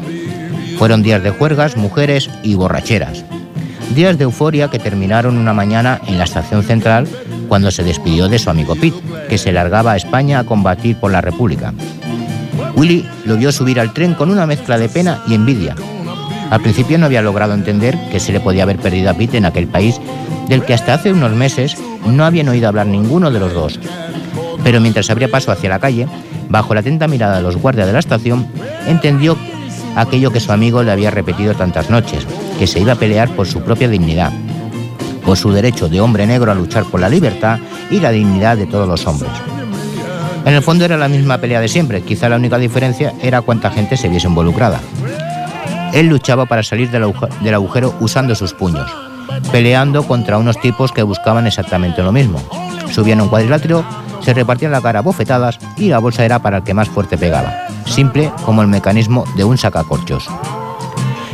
Fueron 0.78 1.02
días 1.02 1.22
de 1.22 1.30
juergas, 1.30 1.76
mujeres 1.76 2.30
y 2.42 2.54
borracheras. 2.54 3.24
Días 3.94 4.16
de 4.16 4.24
euforia 4.24 4.68
que 4.68 4.78
terminaron 4.78 5.36
una 5.36 5.52
mañana 5.52 6.00
en 6.06 6.16
la 6.16 6.24
estación 6.24 6.62
central 6.62 7.06
cuando 7.48 7.70
se 7.70 7.84
despidió 7.84 8.28
de 8.28 8.38
su 8.38 8.48
amigo 8.48 8.74
Pete, 8.74 8.98
que 9.28 9.36
se 9.36 9.52
largaba 9.52 9.92
a 9.92 9.96
España 9.96 10.38
a 10.38 10.44
combatir 10.44 10.96
por 10.96 11.10
la 11.10 11.20
República. 11.20 11.74
Willy 12.74 13.06
lo 13.26 13.36
vio 13.36 13.52
subir 13.52 13.78
al 13.78 13.92
tren 13.92 14.14
con 14.14 14.30
una 14.30 14.46
mezcla 14.46 14.78
de 14.78 14.88
pena 14.88 15.22
y 15.28 15.34
envidia. 15.34 15.76
Al 16.50 16.60
principio 16.60 16.98
no 16.98 17.06
había 17.06 17.22
logrado 17.22 17.54
entender 17.54 17.98
que 18.10 18.20
se 18.20 18.32
le 18.32 18.40
podía 18.40 18.64
haber 18.64 18.78
perdido 18.78 19.10
a 19.10 19.14
Pete 19.14 19.38
en 19.38 19.46
aquel 19.46 19.68
país 19.68 20.00
del 20.48 20.64
que 20.64 20.74
hasta 20.74 20.94
hace 20.94 21.12
unos 21.12 21.32
meses 21.32 21.76
no 22.06 22.24
habían 22.24 22.48
oído 22.48 22.68
hablar 22.68 22.86
ninguno 22.86 23.30
de 23.30 23.40
los 23.40 23.54
dos. 23.54 23.78
Pero 24.62 24.80
mientras 24.80 25.10
abría 25.10 25.30
paso 25.30 25.50
hacia 25.50 25.70
la 25.70 25.78
calle, 25.78 26.06
Bajo 26.52 26.74
la 26.74 26.80
atenta 26.80 27.08
mirada 27.08 27.36
de 27.36 27.42
los 27.42 27.56
guardias 27.56 27.86
de 27.86 27.94
la 27.94 27.98
estación, 27.98 28.46
entendió 28.86 29.38
aquello 29.96 30.30
que 30.30 30.38
su 30.38 30.52
amigo 30.52 30.82
le 30.82 30.92
había 30.92 31.10
repetido 31.10 31.54
tantas 31.54 31.88
noches, 31.88 32.26
que 32.58 32.66
se 32.66 32.78
iba 32.78 32.92
a 32.92 32.96
pelear 32.96 33.30
por 33.30 33.46
su 33.46 33.62
propia 33.62 33.88
dignidad, 33.88 34.30
por 35.24 35.38
su 35.38 35.50
derecho 35.50 35.88
de 35.88 36.02
hombre 36.02 36.26
negro 36.26 36.52
a 36.52 36.54
luchar 36.54 36.84
por 36.84 37.00
la 37.00 37.08
libertad 37.08 37.58
y 37.90 38.00
la 38.00 38.10
dignidad 38.10 38.58
de 38.58 38.66
todos 38.66 38.86
los 38.86 39.06
hombres. 39.06 39.32
En 40.44 40.52
el 40.52 40.62
fondo 40.62 40.84
era 40.84 40.98
la 40.98 41.08
misma 41.08 41.38
pelea 41.38 41.58
de 41.58 41.68
siempre, 41.68 42.02
quizá 42.02 42.28
la 42.28 42.36
única 42.36 42.58
diferencia 42.58 43.14
era 43.22 43.40
cuánta 43.40 43.70
gente 43.70 43.96
se 43.96 44.10
viese 44.10 44.28
involucrada. 44.28 44.78
Él 45.92 46.06
luchaba 46.06 46.46
para 46.46 46.62
salir 46.62 46.90
del 46.90 47.54
agujero 47.54 47.94
usando 48.00 48.34
sus 48.34 48.54
puños, 48.54 48.90
peleando 49.50 50.02
contra 50.04 50.38
unos 50.38 50.60
tipos 50.60 50.92
que 50.92 51.02
buscaban 51.02 51.46
exactamente 51.46 52.02
lo 52.02 52.12
mismo. 52.12 52.42
Subían 52.90 53.20
un 53.20 53.28
cuadrilátero 53.28 53.84
se 54.22 54.34
repartían 54.34 54.72
la 54.72 54.80
cara 54.80 55.02
bofetadas 55.02 55.58
y 55.76 55.88
la 55.88 55.98
bolsa 55.98 56.24
era 56.24 56.38
para 56.38 56.58
el 56.58 56.62
que 56.62 56.74
más 56.74 56.88
fuerte 56.88 57.18
pegaba, 57.18 57.66
simple 57.86 58.30
como 58.44 58.62
el 58.62 58.68
mecanismo 58.68 59.24
de 59.36 59.44
un 59.44 59.58
sacacorchos. 59.58 60.28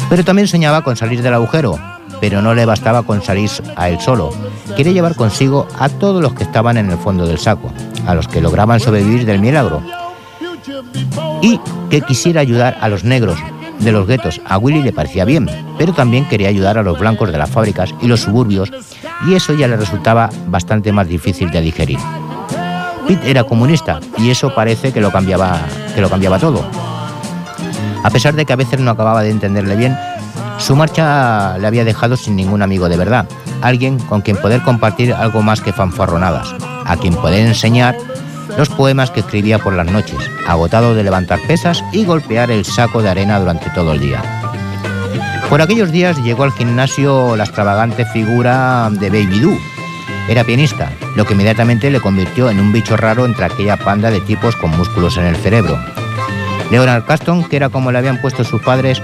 Pero 0.08 0.24
también 0.24 0.48
soñaba 0.48 0.82
con 0.82 0.96
salir 0.96 1.22
del 1.22 1.34
agujero, 1.34 1.78
pero 2.20 2.40
no 2.40 2.54
le 2.54 2.64
bastaba 2.64 3.02
con 3.02 3.22
salir 3.22 3.50
a 3.76 3.90
él 3.90 4.00
solo. 4.00 4.30
Quería 4.74 4.92
llevar 4.92 5.16
consigo 5.16 5.68
a 5.78 5.90
todos 5.90 6.22
los 6.22 6.32
que 6.32 6.44
estaban 6.44 6.78
en 6.78 6.90
el 6.90 6.96
fondo 6.96 7.26
del 7.26 7.38
saco, 7.38 7.70
a 8.06 8.14
los 8.14 8.26
que 8.26 8.40
lograban 8.40 8.80
sobrevivir 8.80 9.26
del 9.26 9.38
milagro. 9.38 9.82
Y 11.42 11.60
que 11.90 12.00
quisiera 12.00 12.40
ayudar 12.40 12.78
a 12.80 12.88
los 12.88 13.04
negros, 13.04 13.38
de 13.80 13.92
los 13.92 14.06
guetos 14.06 14.40
a 14.44 14.58
Willy 14.58 14.82
le 14.82 14.92
parecía 14.92 15.24
bien, 15.24 15.48
pero 15.78 15.92
también 15.92 16.28
quería 16.28 16.48
ayudar 16.48 16.78
a 16.78 16.82
los 16.82 16.98
blancos 16.98 17.30
de 17.32 17.38
las 17.38 17.50
fábricas 17.50 17.94
y 18.00 18.06
los 18.06 18.20
suburbios, 18.20 18.70
y 19.26 19.34
eso 19.34 19.54
ya 19.54 19.68
le 19.68 19.76
resultaba 19.76 20.30
bastante 20.46 20.92
más 20.92 21.08
difícil 21.08 21.50
de 21.50 21.60
digerir. 21.60 21.98
Pete 23.06 23.30
era 23.30 23.44
comunista 23.44 24.00
y 24.18 24.30
eso 24.30 24.54
parece 24.54 24.92
que 24.92 25.00
lo 25.00 25.10
cambiaba, 25.10 25.60
que 25.94 26.00
lo 26.00 26.10
cambiaba 26.10 26.38
todo. 26.38 26.62
A 28.04 28.10
pesar 28.10 28.34
de 28.34 28.44
que 28.44 28.52
a 28.52 28.56
veces 28.56 28.80
no 28.80 28.90
acababa 28.90 29.22
de 29.22 29.30
entenderle 29.30 29.76
bien, 29.76 29.96
su 30.58 30.76
marcha 30.76 31.56
le 31.58 31.66
había 31.66 31.84
dejado 31.84 32.16
sin 32.16 32.36
ningún 32.36 32.62
amigo 32.62 32.88
de 32.88 32.96
verdad, 32.96 33.26
alguien 33.62 33.98
con 33.98 34.20
quien 34.20 34.36
poder 34.36 34.62
compartir 34.62 35.14
algo 35.14 35.40
más 35.40 35.60
que 35.60 35.72
fanfarronadas, 35.72 36.54
a 36.84 36.96
quien 36.96 37.14
poder 37.14 37.46
enseñar 37.46 37.96
los 38.58 38.68
poemas 38.68 39.12
que 39.12 39.20
escribía 39.20 39.60
por 39.60 39.72
las 39.72 39.86
noches, 39.86 40.18
agotado 40.44 40.96
de 40.96 41.04
levantar 41.04 41.38
pesas 41.46 41.84
y 41.92 42.04
golpear 42.04 42.50
el 42.50 42.64
saco 42.64 43.00
de 43.00 43.08
arena 43.08 43.38
durante 43.38 43.70
todo 43.70 43.92
el 43.92 44.00
día. 44.00 44.20
Por 45.48 45.62
aquellos 45.62 45.92
días 45.92 46.18
llegó 46.24 46.42
al 46.42 46.50
gimnasio 46.50 47.36
la 47.36 47.44
extravagante 47.44 48.04
figura 48.04 48.90
de 48.90 49.10
Baby 49.10 49.38
Doo. 49.38 49.58
Era 50.28 50.42
pianista, 50.42 50.90
lo 51.14 51.24
que 51.24 51.34
inmediatamente 51.34 51.88
le 51.88 52.00
convirtió 52.00 52.50
en 52.50 52.58
un 52.58 52.72
bicho 52.72 52.96
raro 52.96 53.26
entre 53.26 53.44
aquella 53.44 53.76
panda 53.76 54.10
de 54.10 54.20
tipos 54.20 54.56
con 54.56 54.76
músculos 54.76 55.16
en 55.18 55.26
el 55.26 55.36
cerebro. 55.36 55.78
Leonard 56.72 57.04
Caston, 57.04 57.44
que 57.44 57.56
era 57.56 57.68
como 57.68 57.92
le 57.92 57.98
habían 57.98 58.20
puesto 58.20 58.42
sus 58.42 58.60
padres, 58.60 59.00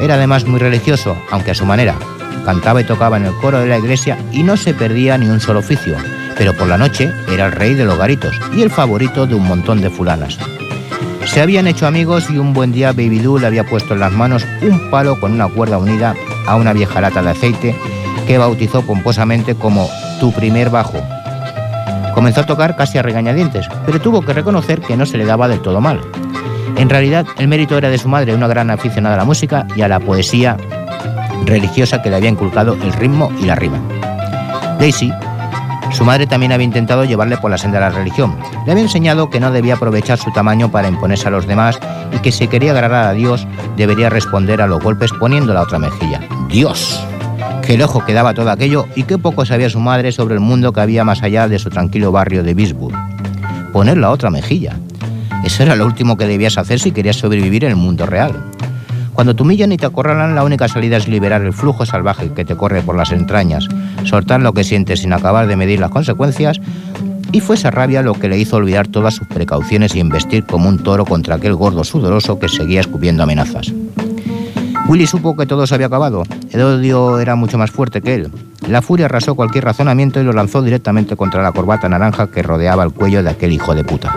era 0.00 0.14
además 0.14 0.46
muy 0.46 0.58
religioso, 0.58 1.14
aunque 1.30 1.50
a 1.50 1.54
su 1.54 1.66
manera. 1.66 1.94
Cantaba 2.46 2.80
y 2.80 2.84
tocaba 2.84 3.18
en 3.18 3.26
el 3.26 3.34
coro 3.34 3.60
de 3.60 3.66
la 3.66 3.78
iglesia 3.78 4.18
y 4.32 4.42
no 4.42 4.56
se 4.56 4.72
perdía 4.72 5.18
ni 5.18 5.28
un 5.28 5.40
solo 5.40 5.58
oficio, 5.60 5.94
pero 6.36 6.54
por 6.54 6.68
la 6.68 6.78
noche 6.78 7.12
era 7.32 7.46
el 7.46 7.52
rey 7.52 7.74
de 7.74 7.84
los 7.84 7.98
garitos 7.98 8.34
y 8.54 8.62
el 8.62 8.70
favorito 8.70 9.26
de 9.26 9.34
un 9.34 9.46
montón 9.46 9.80
de 9.80 9.90
fulanas. 9.90 10.38
Se 11.26 11.40
habían 11.40 11.66
hecho 11.66 11.86
amigos 11.86 12.28
y 12.30 12.38
un 12.38 12.52
buen 12.52 12.72
día 12.72 12.92
Baby 12.92 13.18
Doo 13.18 13.38
le 13.38 13.46
había 13.46 13.64
puesto 13.64 13.94
en 13.94 14.00
las 14.00 14.12
manos 14.12 14.46
un 14.62 14.90
palo 14.90 15.18
con 15.18 15.32
una 15.32 15.48
cuerda 15.48 15.78
unida 15.78 16.14
a 16.46 16.56
una 16.56 16.72
vieja 16.72 17.00
lata 17.00 17.22
de 17.22 17.30
aceite 17.30 17.76
que 18.26 18.38
bautizó 18.38 18.82
pomposamente 18.82 19.54
como 19.54 19.88
Tu 20.20 20.32
primer 20.32 20.70
bajo. 20.70 20.98
Comenzó 22.14 22.42
a 22.42 22.46
tocar 22.46 22.76
casi 22.76 22.98
a 22.98 23.02
regañadientes, 23.02 23.66
pero 23.84 24.00
tuvo 24.00 24.22
que 24.22 24.32
reconocer 24.32 24.80
que 24.80 24.96
no 24.96 25.06
se 25.06 25.18
le 25.18 25.24
daba 25.24 25.48
del 25.48 25.60
todo 25.60 25.80
mal. 25.80 26.00
En 26.76 26.88
realidad, 26.88 27.26
el 27.38 27.48
mérito 27.48 27.76
era 27.76 27.90
de 27.90 27.98
su 27.98 28.08
madre, 28.08 28.34
una 28.34 28.46
gran 28.46 28.70
aficionada 28.70 29.14
a 29.14 29.18
la 29.18 29.24
música 29.24 29.66
y 29.74 29.82
a 29.82 29.88
la 29.88 30.00
poesía 30.00 30.56
religiosa 31.44 32.02
que 32.02 32.10
le 32.10 32.16
había 32.16 32.30
inculcado 32.30 32.74
el 32.74 32.92
ritmo 32.92 33.32
y 33.40 33.46
la 33.46 33.54
rima. 33.54 33.80
Daisy, 34.78 35.12
su 35.94 36.04
madre 36.04 36.26
también 36.26 36.50
había 36.50 36.64
intentado 36.64 37.04
llevarle 37.04 37.36
por 37.36 37.50
la 37.50 37.58
senda 37.58 37.78
de 37.78 37.86
la 37.86 37.90
religión. 37.90 38.36
Le 38.66 38.72
había 38.72 38.82
enseñado 38.82 39.30
que 39.30 39.38
no 39.38 39.52
debía 39.52 39.74
aprovechar 39.74 40.18
su 40.18 40.32
tamaño 40.32 40.70
para 40.70 40.88
imponerse 40.88 41.28
a 41.28 41.30
los 41.30 41.46
demás 41.46 41.78
y 42.12 42.18
que 42.18 42.32
si 42.32 42.48
quería 42.48 42.72
agradar 42.72 43.06
a 43.06 43.12
Dios 43.12 43.46
debería 43.76 44.10
responder 44.10 44.60
a 44.60 44.66
los 44.66 44.82
golpes 44.82 45.12
poniendo 45.12 45.54
la 45.54 45.62
otra 45.62 45.78
mejilla. 45.78 46.20
¡Dios! 46.48 47.00
Qué 47.62 47.78
lejos 47.78 48.04
quedaba 48.04 48.34
todo 48.34 48.50
aquello 48.50 48.86
y 48.96 49.04
qué 49.04 49.18
poco 49.18 49.46
sabía 49.46 49.70
su 49.70 49.78
madre 49.78 50.10
sobre 50.10 50.34
el 50.34 50.40
mundo 50.40 50.72
que 50.72 50.80
había 50.80 51.04
más 51.04 51.22
allá 51.22 51.48
de 51.48 51.58
su 51.58 51.70
tranquilo 51.70 52.10
barrio 52.10 52.42
de 52.42 52.54
Bisburg. 52.54 52.94
Poner 53.72 53.96
la 53.96 54.10
otra 54.10 54.30
mejilla. 54.30 54.76
Eso 55.44 55.62
era 55.62 55.76
lo 55.76 55.86
último 55.86 56.16
que 56.16 56.26
debías 56.26 56.58
hacer 56.58 56.80
si 56.80 56.90
querías 56.90 57.16
sobrevivir 57.16 57.64
en 57.64 57.70
el 57.70 57.76
mundo 57.76 58.04
real. 58.04 58.32
Cuando 59.14 59.36
te 59.36 59.42
humillan 59.42 59.70
y 59.70 59.76
te 59.76 59.86
acorralan, 59.86 60.34
la 60.34 60.42
única 60.42 60.66
salida 60.66 60.96
es 60.96 61.06
liberar 61.06 61.42
el 61.42 61.52
flujo 61.52 61.86
salvaje 61.86 62.32
que 62.32 62.44
te 62.44 62.56
corre 62.56 62.82
por 62.82 62.96
las 62.96 63.12
entrañas, 63.12 63.68
soltar 64.02 64.40
lo 64.42 64.52
que 64.52 64.64
sientes 64.64 65.00
sin 65.00 65.12
acabar 65.12 65.46
de 65.46 65.56
medir 65.56 65.78
las 65.78 65.90
consecuencias, 65.90 66.60
y 67.30 67.40
fue 67.40 67.54
esa 67.54 67.70
rabia 67.70 68.02
lo 68.02 68.14
que 68.14 68.28
le 68.28 68.38
hizo 68.38 68.56
olvidar 68.56 68.88
todas 68.88 69.14
sus 69.14 69.28
precauciones 69.28 69.94
y 69.94 70.00
investir 70.00 70.44
como 70.44 70.68
un 70.68 70.82
toro 70.82 71.04
contra 71.04 71.36
aquel 71.36 71.54
gordo 71.54 71.84
sudoroso 71.84 72.40
que 72.40 72.48
seguía 72.48 72.80
escupiendo 72.80 73.22
amenazas. 73.22 73.72
Willy 74.88 75.06
supo 75.06 75.36
que 75.36 75.46
todo 75.46 75.66
se 75.66 75.74
había 75.76 75.86
acabado. 75.86 76.24
El 76.50 76.60
odio 76.60 77.18
era 77.20 77.36
mucho 77.36 77.56
más 77.56 77.70
fuerte 77.70 78.02
que 78.02 78.14
él. 78.14 78.30
La 78.68 78.82
furia 78.82 79.06
arrasó 79.06 79.34
cualquier 79.34 79.64
razonamiento 79.64 80.20
y 80.20 80.24
lo 80.24 80.32
lanzó 80.32 80.60
directamente 80.60 81.16
contra 81.16 81.42
la 81.42 81.52
corbata 81.52 81.88
naranja 81.88 82.26
que 82.26 82.42
rodeaba 82.42 82.82
el 82.82 82.92
cuello 82.92 83.22
de 83.22 83.30
aquel 83.30 83.52
hijo 83.52 83.74
de 83.74 83.84
puta. 83.84 84.14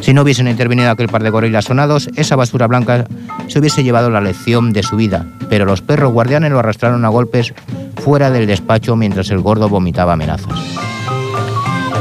Si 0.00 0.12
no 0.12 0.20
hubiesen 0.20 0.48
intervenido 0.48 0.90
aquel 0.90 1.08
par 1.08 1.22
de 1.22 1.30
gorilas 1.30 1.64
sonados, 1.64 2.10
esa 2.14 2.36
basura 2.36 2.66
blanca 2.66 3.06
se 3.48 3.58
hubiese 3.58 3.82
llevado 3.82 4.10
la 4.10 4.20
lección 4.20 4.72
de 4.72 4.82
su 4.82 4.96
vida, 4.96 5.26
pero 5.48 5.64
los 5.64 5.82
perros 5.82 6.12
guardianes 6.12 6.50
lo 6.50 6.58
arrastraron 6.58 7.04
a 7.04 7.08
golpes 7.08 7.54
fuera 8.02 8.30
del 8.30 8.46
despacho 8.46 8.96
mientras 8.96 9.30
el 9.30 9.40
gordo 9.40 9.68
vomitaba 9.68 10.14
amenazas. 10.14 10.52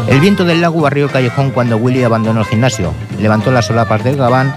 El 0.08 0.20
viento 0.20 0.46
del 0.46 0.62
lago 0.62 0.82
barrió 0.82 1.06
el 1.06 1.12
callejón 1.12 1.52
cuando 1.52 1.78
Willy 1.78 2.04
abandonó 2.04 2.42
el 2.42 2.46
gimnasio, 2.46 2.94
levantó 3.20 3.52
las 3.52 3.68
solapas 3.68 4.04
del 4.04 4.18
gabán 4.18 4.54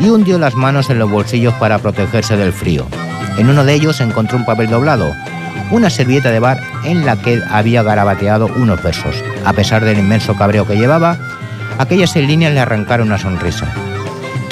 y 0.00 0.08
hundió 0.08 0.38
las 0.38 0.54
manos 0.54 0.90
en 0.90 0.98
los 0.98 1.10
bolsillos 1.10 1.54
para 1.54 1.78
protegerse 1.78 2.36
del 2.36 2.52
frío. 2.52 2.86
En 3.38 3.48
uno 3.48 3.64
de 3.64 3.74
ellos 3.74 4.00
encontró 4.00 4.36
un 4.36 4.44
papel 4.44 4.68
doblado, 4.68 5.12
una 5.70 5.90
servilleta 5.90 6.30
de 6.30 6.40
bar 6.40 6.60
en 6.84 7.06
la 7.06 7.16
que 7.16 7.40
había 7.50 7.82
garabateado 7.82 8.48
unos 8.56 8.82
versos. 8.82 9.16
A 9.44 9.52
pesar 9.52 9.84
del 9.84 9.98
inmenso 9.98 10.36
cabreo 10.36 10.66
que 10.66 10.76
llevaba, 10.76 11.16
Aquellas 11.78 12.14
líneas 12.14 12.52
le 12.52 12.60
arrancaron 12.60 13.08
una 13.08 13.18
sonrisa. 13.18 13.66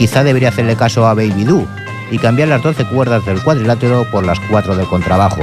Quizá 0.00 0.24
debería 0.24 0.48
hacerle 0.48 0.76
caso 0.76 1.06
a 1.06 1.12
Baby 1.12 1.44
Doo 1.44 1.68
y 2.10 2.16
cambiar 2.16 2.48
las 2.48 2.62
doce 2.62 2.86
cuerdas 2.86 3.22
del 3.26 3.42
cuadrilátero 3.42 4.06
por 4.10 4.24
las 4.24 4.40
cuatro 4.48 4.74
del 4.74 4.86
contrabajo. 4.86 5.42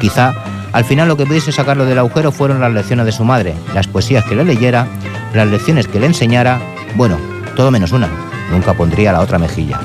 Quizá 0.00 0.34
al 0.72 0.84
final 0.84 1.06
lo 1.06 1.16
que 1.16 1.24
pudiese 1.24 1.52
sacarlo 1.52 1.84
del 1.84 2.00
agujero 2.00 2.32
fueron 2.32 2.60
las 2.60 2.72
lecciones 2.72 3.06
de 3.06 3.12
su 3.12 3.22
madre, 3.22 3.54
las 3.74 3.86
poesías 3.86 4.24
que 4.24 4.34
le 4.34 4.44
leyera, 4.44 4.88
las 5.34 5.46
lecciones 5.46 5.86
que 5.86 6.00
le 6.00 6.06
enseñara, 6.06 6.60
bueno, 6.96 7.16
todo 7.54 7.70
menos 7.70 7.92
una, 7.92 8.08
nunca 8.50 8.74
pondría 8.74 9.12
la 9.12 9.20
otra 9.20 9.38
mejilla. 9.38 9.78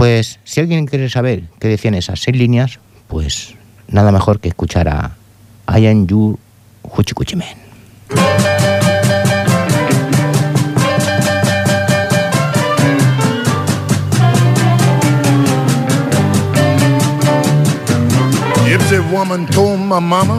Pues 0.00 0.40
si 0.44 0.60
alguien 0.60 0.86
quiere 0.86 1.10
saber 1.10 1.42
qué 1.60 1.68
decían 1.68 1.92
esas 1.92 2.20
seis 2.20 2.34
líneas, 2.34 2.78
pues 3.06 3.54
nada 3.86 4.10
mejor 4.10 4.40
que 4.40 4.48
escuchar 4.48 4.88
a 4.88 5.14
I 5.68 5.88
Am 5.88 6.06
You 6.06 6.38
Huchi 6.82 7.36
Man. 7.36 7.48
Gypsy 18.64 19.00
woman 19.12 19.46
told 19.48 19.80
my 19.80 20.00
mama 20.00 20.38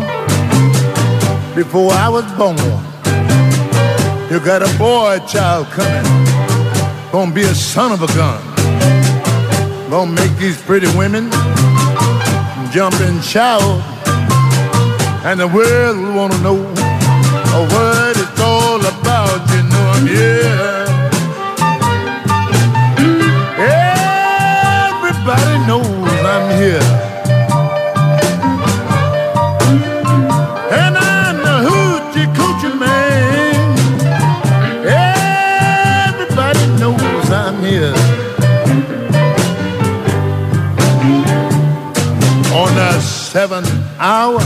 before 1.53 1.93
I 1.93 2.09
was 2.09 2.25
born, 2.35 2.57
you 4.31 4.39
got 4.39 4.63
a 4.63 4.77
boy 4.79 5.19
child 5.27 5.67
coming, 5.69 6.25
gonna 7.11 7.31
be 7.31 7.43
a 7.43 7.53
son 7.53 7.91
of 7.91 8.01
a 8.01 8.07
gun. 8.17 8.50
Gonna 9.91 10.09
make 10.09 10.33
these 10.37 10.55
pretty 10.61 10.87
women 10.97 11.29
jump 12.71 12.95
and 13.01 13.21
shout. 13.21 13.61
And 15.25 15.37
the 15.37 15.49
world 15.49 15.97
will 15.97 16.15
wanna 16.15 16.37
know 16.37 16.55
what 16.55 18.15
it's 18.15 18.39
all 18.39 18.79
about. 18.79 19.41
You 19.51 19.63
know 19.63 19.91
I'm 19.91 20.07
here. 20.07 20.85
Everybody 24.87 25.55
knows 25.67 26.25
I'm 26.25 26.57
here. 26.57 27.10
Seventh 43.31 43.71
hour, 43.97 44.41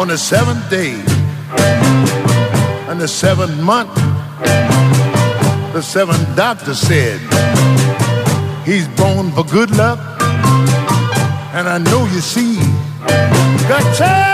on 0.00 0.08
the 0.08 0.16
seventh 0.16 0.70
day, 0.70 0.94
and 2.88 2.98
the 2.98 3.06
seventh 3.06 3.60
month, 3.60 3.94
the 5.74 5.82
seventh 5.82 6.34
doctor 6.34 6.72
said, 6.72 7.20
He's 8.64 8.88
born 8.96 9.30
for 9.30 9.44
good 9.44 9.70
luck. 9.76 9.98
And 11.52 11.68
I 11.68 11.76
know 11.76 12.06
you 12.06 12.22
see, 12.22 12.56
got 13.68 13.94
seven 13.94 14.31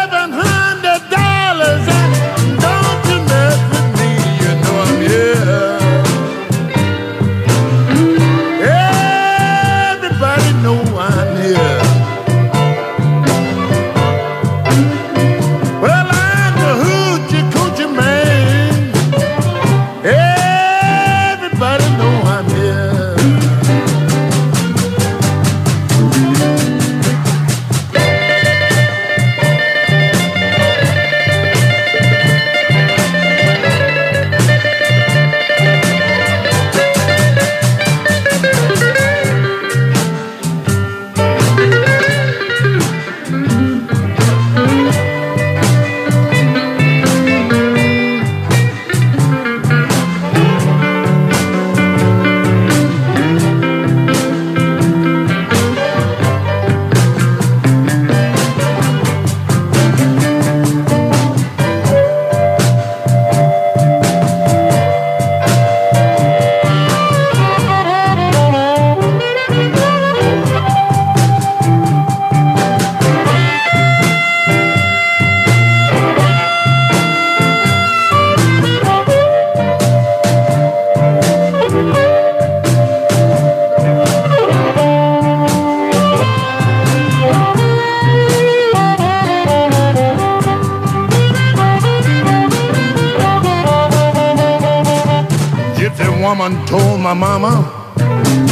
told 96.66 97.00
my 97.00 97.14
mama, 97.14 97.94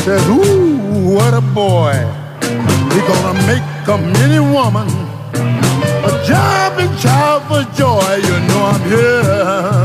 says, 0.05 0.25
ooh, 0.29 1.14
what 1.14 1.35
a 1.35 1.41
boy. 1.41 1.95
He 2.93 3.01
gonna 3.01 3.35
make 3.47 3.89
a 3.89 3.99
mini 3.99 4.39
woman 4.39 4.87
a 6.07 6.25
jumping 6.25 6.97
child 6.97 7.43
for 7.49 7.64
joy. 7.77 8.17
You 8.23 8.39
know 8.47 8.62
I'm 8.73 8.83
here. 8.89 9.76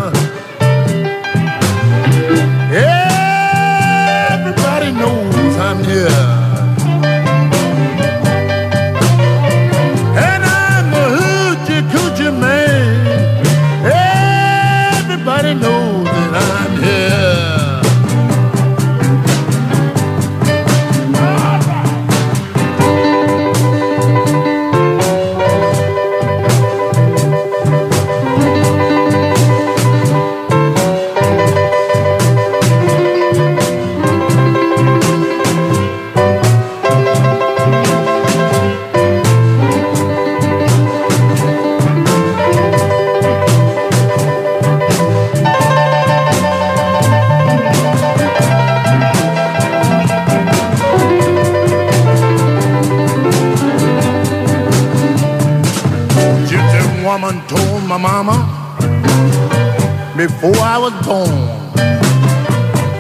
Before 60.28 60.55
I 60.57 60.78
was 60.78 60.93
born, 61.03 61.32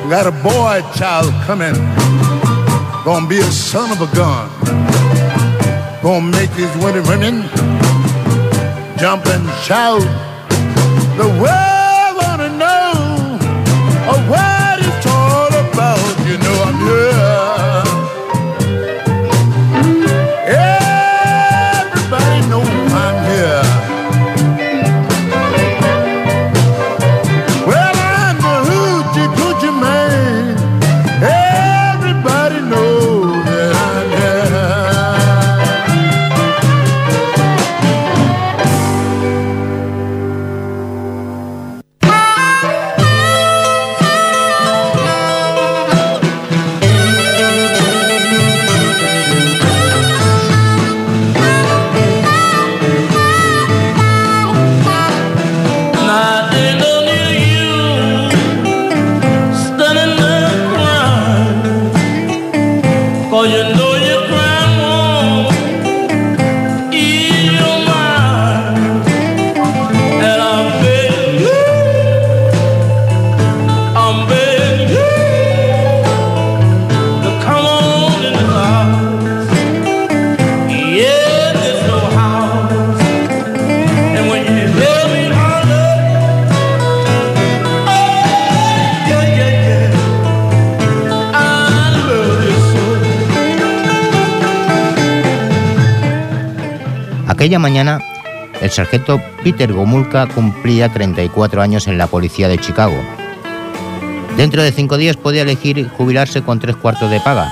got 0.09 0.25
a 0.25 0.31
boy 0.31 0.81
child 0.97 1.31
coming, 1.45 1.75
gonna 3.05 3.27
be 3.27 3.37
a 3.37 3.51
son 3.51 3.91
of 3.91 4.01
a 4.01 4.09
gun, 4.15 4.49
gonna 6.01 6.25
make 6.25 6.51
these 6.55 6.75
women 6.77 7.43
jump 8.97 9.27
and 9.27 9.47
shout. 9.61 10.01
The 11.19 11.27
world 11.39 11.70
Aquella 97.51 97.59
mañana, 97.59 97.99
el 98.61 98.71
sargento 98.71 99.21
Peter 99.43 99.73
Gomulka 99.73 100.25
cumplía 100.25 100.87
34 100.87 101.61
años 101.61 101.85
en 101.89 101.97
la 101.97 102.07
policía 102.07 102.47
de 102.47 102.57
Chicago. 102.57 102.95
Dentro 104.37 104.63
de 104.63 104.71
cinco 104.71 104.95
días 104.95 105.17
podía 105.17 105.41
elegir 105.41 105.89
jubilarse 105.89 106.43
con 106.43 106.59
tres 106.59 106.77
cuartos 106.77 107.11
de 107.11 107.19
paga. 107.19 107.51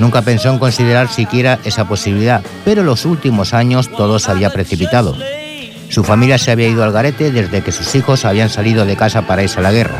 Nunca 0.00 0.20
pensó 0.20 0.50
en 0.50 0.58
considerar 0.58 1.08
siquiera 1.08 1.58
esa 1.64 1.88
posibilidad, 1.88 2.42
pero 2.66 2.82
los 2.82 3.06
últimos 3.06 3.54
años 3.54 3.88
todo 3.88 4.18
se 4.18 4.30
había 4.30 4.50
precipitado. 4.50 5.16
Su 5.88 6.04
familia 6.04 6.36
se 6.36 6.50
había 6.50 6.68
ido 6.68 6.84
al 6.84 6.92
garete 6.92 7.32
desde 7.32 7.62
que 7.62 7.72
sus 7.72 7.94
hijos 7.94 8.26
habían 8.26 8.50
salido 8.50 8.84
de 8.84 8.96
casa 8.96 9.26
para 9.26 9.42
irse 9.42 9.60
a 9.60 9.62
la 9.62 9.72
guerra. 9.72 9.96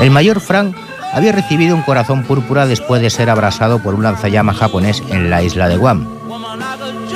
El 0.00 0.10
mayor 0.10 0.40
Frank 0.40 0.74
había 1.12 1.32
recibido 1.32 1.76
un 1.76 1.82
corazón 1.82 2.22
púrpura 2.22 2.64
después 2.64 3.02
de 3.02 3.10
ser 3.10 3.28
abrasado 3.28 3.80
por 3.80 3.94
un 3.94 4.02
lanzallamas 4.02 4.56
japonés 4.56 5.02
en 5.10 5.28
la 5.28 5.42
isla 5.42 5.68
de 5.68 5.76
Guam. 5.76 6.13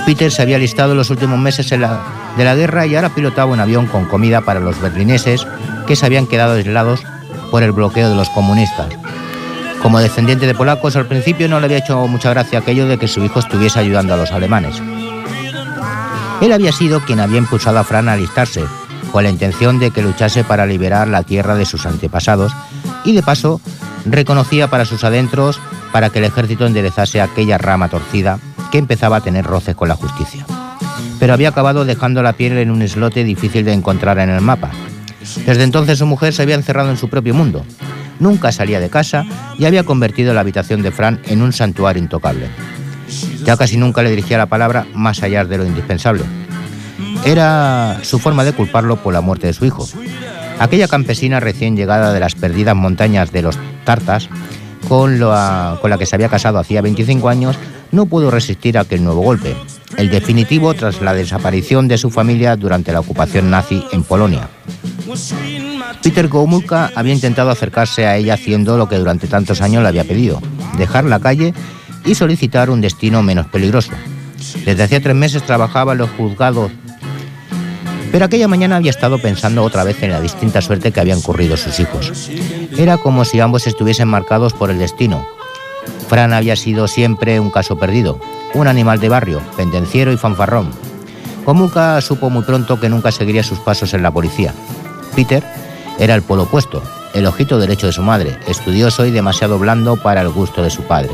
Peter 0.09 0.33
se 0.33 0.41
había 0.41 0.57
alistado 0.57 0.95
los 0.95 1.11
últimos 1.11 1.39
meses 1.39 1.71
en 1.71 1.83
la- 1.83 2.01
de 2.39 2.43
la 2.43 2.55
guerra 2.55 2.87
y 2.87 2.97
ahora 2.97 3.11
pilotaba 3.15 3.53
un 3.53 3.61
avión 3.61 3.85
con 3.87 4.07
comida 4.07 4.41
para 4.41 4.59
los 4.59 4.81
berlineses 4.81 5.47
que 5.87 5.97
se 5.97 6.07
habían 6.07 6.27
quedado 6.27 6.55
aislados 6.55 7.03
por 7.51 7.63
el 7.63 7.73
bloqueo 7.73 8.09
de 8.09 8.15
los 8.15 8.31
comunistas. 8.31 8.87
Como 9.83 10.01
descendiente 10.01 10.47
de 10.47 10.55
polacos, 10.55 10.97
al 10.97 11.05
principio 11.05 11.47
no 11.47 11.61
le 11.61 11.67
había 11.67 11.77
hecho 11.77 12.07
mucha 12.07 12.31
gracia 12.31 12.61
aquello 12.61 12.89
de 12.89 12.97
que 12.97 13.07
su 13.07 13.23
hijo 13.23 13.39
estuviese 13.39 13.81
ayudando 13.81 14.15
a 14.15 14.17
los 14.17 14.33
alemanes. 14.33 14.81
Él 16.41 16.53
había 16.55 16.73
sido 16.73 17.01
quien 17.01 17.21
había 17.21 17.37
impulsado 17.37 17.79
a 17.79 17.85
Fran 17.85 18.09
a 18.09 18.15
alistarse, 18.15 18.65
con 19.13 19.25
la 19.25 19.29
intención 19.29 19.79
de 19.79 19.91
que 19.91 20.01
luchase 20.01 20.43
para 20.43 20.65
liberar 20.65 21.07
la 21.09 21.23
tierra 21.23 21.55
de 21.55 21.67
sus 21.67 21.85
antepasados 21.85 22.55
y 23.05 23.13
de 23.13 23.23
paso 23.23 23.61
reconocía 24.07 24.69
para 24.69 24.87
sus 24.87 25.05
adentros 25.05 25.61
para 25.93 26.09
que 26.09 26.21
el 26.21 26.25
ejército 26.25 26.65
enderezase 26.65 27.21
aquella 27.21 27.59
rama 27.59 27.91
torcida 27.91 28.39
que 28.71 28.79
empezaba 28.79 29.17
a 29.17 29.21
tener 29.21 29.45
roces 29.45 29.75
con 29.75 29.89
la 29.89 29.97
justicia. 29.97 30.47
Pero 31.19 31.33
había 31.33 31.49
acabado 31.49 31.85
dejando 31.85 32.23
la 32.23 32.33
piel 32.33 32.59
en 32.59 32.71
un 32.71 32.83
islote 32.83 33.25
difícil 33.25 33.65
de 33.65 33.73
encontrar 33.73 34.19
en 34.19 34.31
el 34.31 34.41
mapa. 34.41 34.71
Desde 35.47 35.65
entonces 35.65 35.99
su 35.99 36.07
mujer 36.07 36.33
se 36.33 36.43
había 36.43 36.55
encerrado 36.55 36.91
en 36.91 36.97
su 36.97 37.09
propio 37.09 37.35
mundo. 37.35 37.65
Nunca 38.19 38.53
salía 38.53 38.81
de 38.81 38.91
casa 38.91 39.25
y 39.59 39.65
había 39.65 39.85
convertido 39.85 40.35
la 40.35 40.41
habitación 40.41 40.83
de 40.83 40.91
Fran 40.91 41.21
en 41.27 41.43
un 41.43 41.53
santuario 41.53 42.03
intocable. 42.03 42.49
Ya 43.45 43.57
casi 43.57 43.77
nunca 43.77 44.03
le 44.03 44.11
dirigía 44.11 44.39
la 44.39 44.47
palabra 44.47 44.87
más 44.95 45.23
allá 45.23 45.45
de 45.45 45.59
lo 45.59 45.65
indispensable. 45.65 46.25
Era 47.25 47.99
su 48.03 48.19
forma 48.19 48.45
de 48.45 48.53
culparlo 48.53 48.97
por 48.97 49.13
la 49.13 49.21
muerte 49.21 49.47
de 49.47 49.53
su 49.53 49.65
hijo. 49.65 49.87
Aquella 50.59 50.89
campesina 50.89 51.41
recién 51.41 51.77
llegada 51.77 52.13
de 52.13 52.21
las 52.21 52.35
perdidas 52.35 52.75
montañas 52.75 53.33
de 53.33 53.43
los 53.43 53.59
Tartas, 53.85 54.29
con 54.89 55.19
con 55.19 55.91
la 55.91 55.99
que 55.99 56.07
se 56.07 56.17
había 56.17 56.29
casado 56.29 56.59
hacía 56.59 56.83
25 56.83 57.29
años, 57.29 57.57
no 57.93 58.07
pudo 58.07 58.31
resistir 58.31 58.79
aquel 58.79 59.03
nuevo 59.03 59.23
golpe, 59.23 59.55
el 59.97 60.11
definitivo 60.11 60.75
tras 60.75 61.01
la 61.01 61.15
desaparición 61.15 61.89
de 61.89 61.99
su 61.99 62.11
familia 62.11 62.57
durante 62.57 62.93
la 62.93 63.01
ocupación 63.01 63.51
nazi 63.51 63.83
en 63.93 64.03
Polonia. 64.03 64.49
Peter 66.03 66.29
Gomulka 66.29 66.91
había 66.95 67.15
intentado 67.15 67.51
acercarse 67.51 68.07
a 68.07 68.17
ella 68.17 68.35
haciendo 68.35 68.77
lo 68.77 68.89
que 68.89 68.97
durante 68.97 69.27
tantos 69.27 69.61
años 69.61 69.83
le 69.83 69.89
había 69.89 70.05
pedido, 70.05 70.41
dejar 70.77 71.05
la 71.05 71.21
calle 71.21 71.55
y 72.05 72.15
solicitar 72.15 72.71
un 72.71 72.81
destino 72.81 73.23
menos 73.23 73.47
peligroso. 73.47 73.93
Desde 74.65 74.83
hacía 74.83 75.03
tres 75.03 75.17
meses 75.17 75.43
trabajaba 75.43 75.93
en 75.93 75.99
los 75.99 76.11
juzgados, 76.11 76.71
pero 78.13 78.25
aquella 78.25 78.49
mañana 78.49 78.77
había 78.77 78.91
estado 78.91 79.19
pensando 79.19 79.63
otra 79.63 79.85
vez 79.85 80.03
en 80.03 80.11
la 80.11 80.21
distinta 80.21 80.63
suerte 80.63 80.93
que 80.93 81.01
habían 81.01 81.21
corrido 81.21 81.57
sus 81.57 81.79
hijos. 81.81 82.31
Era 82.77 82.97
como 82.99 83.25
si 83.25 83.41
ambos 83.41 83.67
estuviesen 83.67 84.09
marcados 84.09 84.53
por 84.55 84.71
el 84.71 84.79
destino. 84.79 85.27
Fran 86.09 86.33
había 86.33 86.57
sido 86.57 86.89
siempre 86.89 87.39
un 87.39 87.51
caso 87.51 87.79
perdido, 87.79 88.19
un 88.55 88.67
animal 88.67 88.99
de 88.99 89.11
barrio, 89.11 89.43
pendenciero 89.57 90.11
y 90.11 90.17
fanfarrón. 90.17 90.71
Gomulka 91.45 92.01
supo 92.01 92.31
muy 92.31 92.43
pronto 92.43 92.81
que 92.81 92.89
nunca 92.89 93.13
seguiría 93.13 93.43
sus 93.43 93.59
pasos 93.59 93.95
en 93.95 94.03
la 94.03 94.11
policía. 94.11 94.55
Peter 95.15 95.45
era 95.99 96.15
el 96.15 96.23
polo 96.23 96.45
opuesto, 96.45 96.83
el 97.15 97.27
ojito 97.27 97.59
derecho 97.59 97.87
de 97.87 97.93
su 97.93 98.03
madre, 98.03 98.39
estudioso 98.47 99.05
y 99.05 99.11
demasiado 99.11 99.59
blando 99.59 99.97
para 99.97 100.23
el 100.23 100.31
gusto 100.31 100.63
de 100.63 100.71
su 100.71 100.83
padre. 100.83 101.11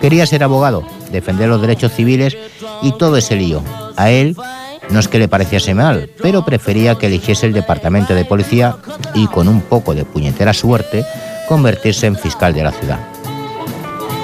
Quería 0.00 0.26
ser 0.26 0.42
abogado, 0.42 0.84
defender 1.12 1.48
los 1.48 1.60
derechos 1.60 1.92
civiles 1.92 2.36
y 2.82 2.92
todo 2.92 3.16
ese 3.16 3.36
lío. 3.36 3.62
A 3.96 4.10
él 4.10 4.36
no 4.90 5.00
es 5.00 5.08
que 5.08 5.18
le 5.18 5.28
pareciese 5.28 5.74
mal, 5.74 6.10
pero 6.22 6.44
prefería 6.44 6.96
que 6.96 7.06
eligiese 7.06 7.46
el 7.46 7.52
departamento 7.52 8.14
de 8.14 8.24
policía 8.24 8.76
y 9.14 9.26
con 9.28 9.48
un 9.48 9.60
poco 9.60 9.94
de 9.94 10.04
puñetera 10.04 10.52
suerte 10.52 11.04
convertirse 11.48 12.06
en 12.06 12.16
fiscal 12.16 12.54
de 12.54 12.64
la 12.64 12.72
ciudad. 12.72 13.09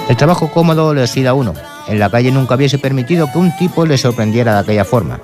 El 0.08 0.16
trabajo 0.16 0.50
cómodo 0.52 0.94
le 0.94 1.02
hacía 1.02 1.30
a 1.30 1.34
uno. 1.34 1.52
En 1.88 1.98
la 1.98 2.10
calle 2.10 2.30
nunca 2.30 2.54
hubiese 2.54 2.78
permitido 2.78 3.30
que 3.32 3.38
un 3.38 3.56
tipo 3.56 3.84
le 3.84 3.98
sorprendiera 3.98 4.54
de 4.54 4.60
aquella 4.60 4.84
forma. 4.84 5.20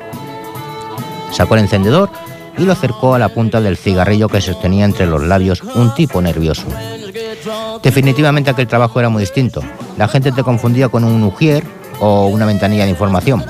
Sacó 1.30 1.54
el 1.54 1.62
encendedor 1.62 2.10
y 2.58 2.64
lo 2.64 2.72
acercó 2.72 3.14
a 3.14 3.18
la 3.18 3.28
punta 3.28 3.60
del 3.60 3.76
cigarrillo 3.76 4.28
que 4.28 4.40
sostenía 4.40 4.84
entre 4.84 5.06
los 5.06 5.22
labios 5.22 5.62
un 5.62 5.94
tipo 5.94 6.20
nervioso. 6.20 6.66
Definitivamente 7.82 8.50
aquel 8.50 8.66
trabajo 8.66 8.98
era 8.98 9.08
muy 9.08 9.20
distinto. 9.20 9.62
La 9.96 10.08
gente 10.08 10.32
te 10.32 10.42
confundía 10.42 10.88
con 10.88 11.04
un 11.04 11.22
ujier 11.22 11.64
o 12.00 12.26
una 12.26 12.46
ventanilla 12.46 12.84
de 12.84 12.90
información. 12.90 13.44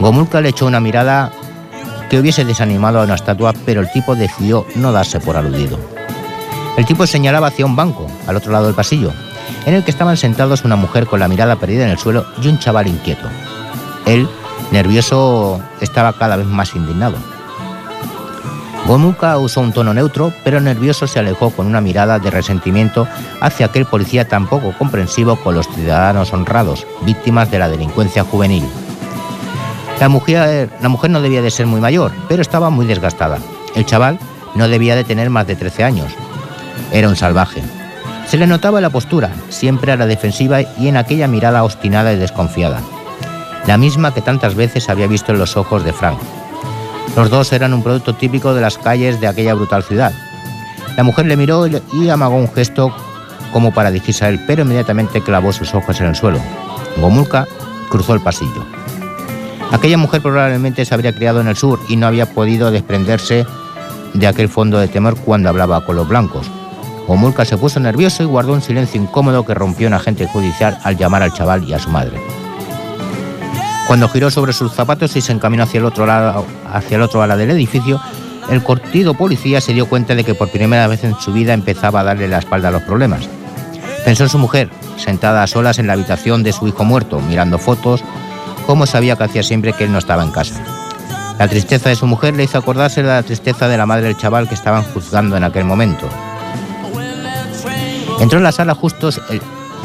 Gomulka 0.00 0.40
le 0.40 0.50
echó 0.50 0.66
una 0.66 0.80
mirada 0.80 1.32
que 2.08 2.20
hubiese 2.20 2.44
desanimado 2.44 3.00
a 3.00 3.04
una 3.04 3.14
estatua, 3.16 3.52
pero 3.64 3.80
el 3.80 3.90
tipo 3.90 4.14
decidió 4.14 4.66
no 4.76 4.92
darse 4.92 5.18
por 5.18 5.36
aludido. 5.36 5.78
El 6.76 6.84
tipo 6.84 7.06
señalaba 7.06 7.48
hacia 7.48 7.66
un 7.66 7.74
banco, 7.74 8.06
al 8.26 8.36
otro 8.36 8.52
lado 8.52 8.66
del 8.66 8.74
pasillo, 8.74 9.12
en 9.64 9.74
el 9.74 9.84
que 9.84 9.90
estaban 9.90 10.16
sentados 10.16 10.64
una 10.64 10.76
mujer 10.76 11.06
con 11.06 11.20
la 11.20 11.28
mirada 11.28 11.56
perdida 11.56 11.84
en 11.84 11.90
el 11.90 11.98
suelo 11.98 12.26
y 12.42 12.48
un 12.48 12.58
chaval 12.58 12.86
inquieto. 12.86 13.28
Él, 14.06 14.28
nervioso, 14.70 15.60
estaba 15.80 16.12
cada 16.12 16.36
vez 16.36 16.46
más 16.46 16.74
indignado. 16.74 17.16
Gomulka 18.86 19.36
usó 19.38 19.62
un 19.62 19.72
tono 19.72 19.92
neutro, 19.92 20.32
pero 20.44 20.60
nervioso 20.60 21.08
se 21.08 21.18
alejó 21.18 21.50
con 21.50 21.66
una 21.66 21.80
mirada 21.80 22.20
de 22.20 22.30
resentimiento 22.30 23.08
hacia 23.40 23.66
aquel 23.66 23.84
policía 23.84 24.28
tan 24.28 24.46
poco 24.46 24.72
comprensivo 24.78 25.34
con 25.34 25.56
los 25.56 25.66
ciudadanos 25.66 26.32
honrados, 26.32 26.86
víctimas 27.02 27.50
de 27.50 27.58
la 27.58 27.68
delincuencia 27.68 28.22
juvenil. 28.22 28.64
La 29.98 30.08
mujer, 30.08 30.70
la 30.80 30.88
mujer 30.88 31.10
no 31.10 31.20
debía 31.20 31.42
de 31.42 31.50
ser 31.50 31.66
muy 31.66 31.80
mayor, 31.80 32.12
pero 32.28 32.42
estaba 32.42 32.70
muy 32.70 32.86
desgastada. 32.86 33.38
El 33.74 33.86
chaval 33.86 34.20
no 34.54 34.68
debía 34.68 34.94
de 34.94 35.04
tener 35.04 35.30
más 35.30 35.48
de 35.48 35.56
13 35.56 35.82
años. 35.82 36.12
Era 36.92 37.08
un 37.08 37.16
salvaje. 37.16 37.62
Se 38.26 38.36
le 38.36 38.46
notaba 38.46 38.80
la 38.80 38.90
postura, 38.90 39.30
siempre 39.50 39.92
a 39.92 39.96
la 39.96 40.06
defensiva 40.06 40.60
y 40.60 40.88
en 40.88 40.96
aquella 40.96 41.28
mirada 41.28 41.62
obstinada 41.62 42.12
y 42.12 42.16
desconfiada. 42.16 42.80
La 43.66 43.78
misma 43.78 44.12
que 44.12 44.20
tantas 44.20 44.56
veces 44.56 44.88
había 44.88 45.06
visto 45.06 45.32
en 45.32 45.38
los 45.38 45.56
ojos 45.56 45.84
de 45.84 45.92
Frank. 45.92 46.18
Los 47.16 47.30
dos 47.30 47.52
eran 47.52 47.72
un 47.72 47.82
producto 47.82 48.14
típico 48.14 48.52
de 48.52 48.60
las 48.60 48.78
calles 48.78 49.20
de 49.20 49.28
aquella 49.28 49.54
brutal 49.54 49.84
ciudad. 49.84 50.12
La 50.96 51.04
mujer 51.04 51.26
le 51.26 51.36
miró 51.36 51.66
y 51.66 52.08
amagó 52.08 52.36
un 52.36 52.52
gesto 52.52 52.94
como 53.52 53.72
para 53.72 53.90
dirigirse 53.90 54.24
a 54.24 54.28
él, 54.28 54.40
pero 54.46 54.62
inmediatamente 54.62 55.22
clavó 55.22 55.52
sus 55.52 55.72
ojos 55.74 56.00
en 56.00 56.08
el 56.08 56.16
suelo. 56.16 56.40
Gomulka 56.96 57.46
cruzó 57.90 58.12
el 58.14 58.20
pasillo. 58.20 58.66
Aquella 59.70 59.98
mujer 59.98 60.20
probablemente 60.20 60.84
se 60.84 60.94
habría 60.94 61.14
criado 61.14 61.40
en 61.40 61.48
el 61.48 61.56
sur 61.56 61.80
y 61.88 61.96
no 61.96 62.06
había 62.06 62.26
podido 62.26 62.70
desprenderse 62.70 63.46
de 64.14 64.26
aquel 64.26 64.48
fondo 64.48 64.78
de 64.78 64.88
temor 64.88 65.16
cuando 65.16 65.48
hablaba 65.48 65.84
con 65.84 65.96
los 65.96 66.08
blancos. 66.08 66.50
Gomulka 67.06 67.44
se 67.44 67.56
puso 67.56 67.78
nervioso 67.78 68.22
y 68.22 68.26
guardó 68.26 68.52
un 68.52 68.62
silencio 68.62 69.00
incómodo 69.00 69.44
que 69.44 69.54
rompió 69.54 69.86
un 69.86 69.94
agente 69.94 70.26
judicial 70.26 70.78
al 70.82 70.96
llamar 70.96 71.22
al 71.22 71.32
chaval 71.32 71.64
y 71.64 71.72
a 71.72 71.78
su 71.78 71.90
madre. 71.90 72.20
Cuando 73.86 74.08
giró 74.08 74.30
sobre 74.30 74.52
sus 74.52 74.72
zapatos 74.72 75.14
y 75.14 75.20
se 75.20 75.32
encaminó 75.32 75.62
hacia 75.62 75.78
el 75.78 75.84
otro 75.84 76.06
lado, 76.06 76.44
hacia 76.72 76.96
el 76.96 77.02
otro 77.02 77.24
lado 77.24 77.38
del 77.38 77.50
edificio, 77.50 78.00
el 78.50 78.62
cortido 78.62 79.14
policía 79.14 79.60
se 79.60 79.72
dio 79.72 79.88
cuenta 79.88 80.14
de 80.16 80.24
que 80.24 80.34
por 80.34 80.50
primera 80.50 80.88
vez 80.88 81.04
en 81.04 81.14
su 81.20 81.32
vida 81.32 81.54
empezaba 81.54 82.00
a 82.00 82.04
darle 82.04 82.26
la 82.26 82.38
espalda 82.38 82.68
a 82.68 82.72
los 82.72 82.82
problemas. 82.82 83.28
Pensó 84.04 84.24
en 84.24 84.28
su 84.28 84.38
mujer, 84.38 84.70
sentada 84.96 85.42
a 85.42 85.46
solas 85.46 85.78
en 85.78 85.86
la 85.86 85.92
habitación 85.92 86.42
de 86.42 86.52
su 86.52 86.66
hijo 86.66 86.84
muerto, 86.84 87.20
mirando 87.20 87.58
fotos, 87.58 88.02
como 88.66 88.86
sabía 88.86 89.14
que 89.16 89.24
hacía 89.24 89.42
siempre 89.44 89.72
que 89.72 89.84
él 89.84 89.92
no 89.92 89.98
estaba 89.98 90.24
en 90.24 90.32
casa. 90.32 90.60
La 91.38 91.46
tristeza 91.46 91.88
de 91.88 91.96
su 91.96 92.06
mujer 92.06 92.34
le 92.34 92.44
hizo 92.44 92.58
acordarse 92.58 93.02
de 93.02 93.08
la 93.08 93.22
tristeza 93.22 93.68
de 93.68 93.76
la 93.76 93.86
madre 93.86 94.06
del 94.06 94.16
chaval 94.16 94.48
que 94.48 94.54
estaban 94.54 94.82
juzgando 94.82 95.36
en 95.36 95.44
aquel 95.44 95.64
momento. 95.64 96.08
Entró 98.20 98.38
en 98.38 98.44
la 98.44 98.52
sala 98.52 98.74
justo 98.74 99.10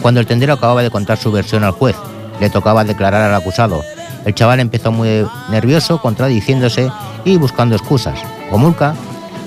cuando 0.02 0.20
el 0.20 0.26
tendero 0.26 0.54
acababa 0.54 0.84
de 0.84 0.90
contar 0.90 1.18
su 1.18 1.32
versión 1.32 1.64
al 1.64 1.72
juez. 1.72 1.96
Le 2.40 2.50
tocaba 2.50 2.84
declarar 2.84 3.22
al 3.30 3.36
acusado. 3.36 3.84
El 4.26 4.34
chaval 4.34 4.60
empezó 4.60 4.92
muy 4.92 5.26
nervioso, 5.50 6.02
contradiciéndose 6.02 6.92
y 7.26 7.38
buscando 7.38 7.76
excusas. 7.76 8.20
Gomulka 8.50 8.96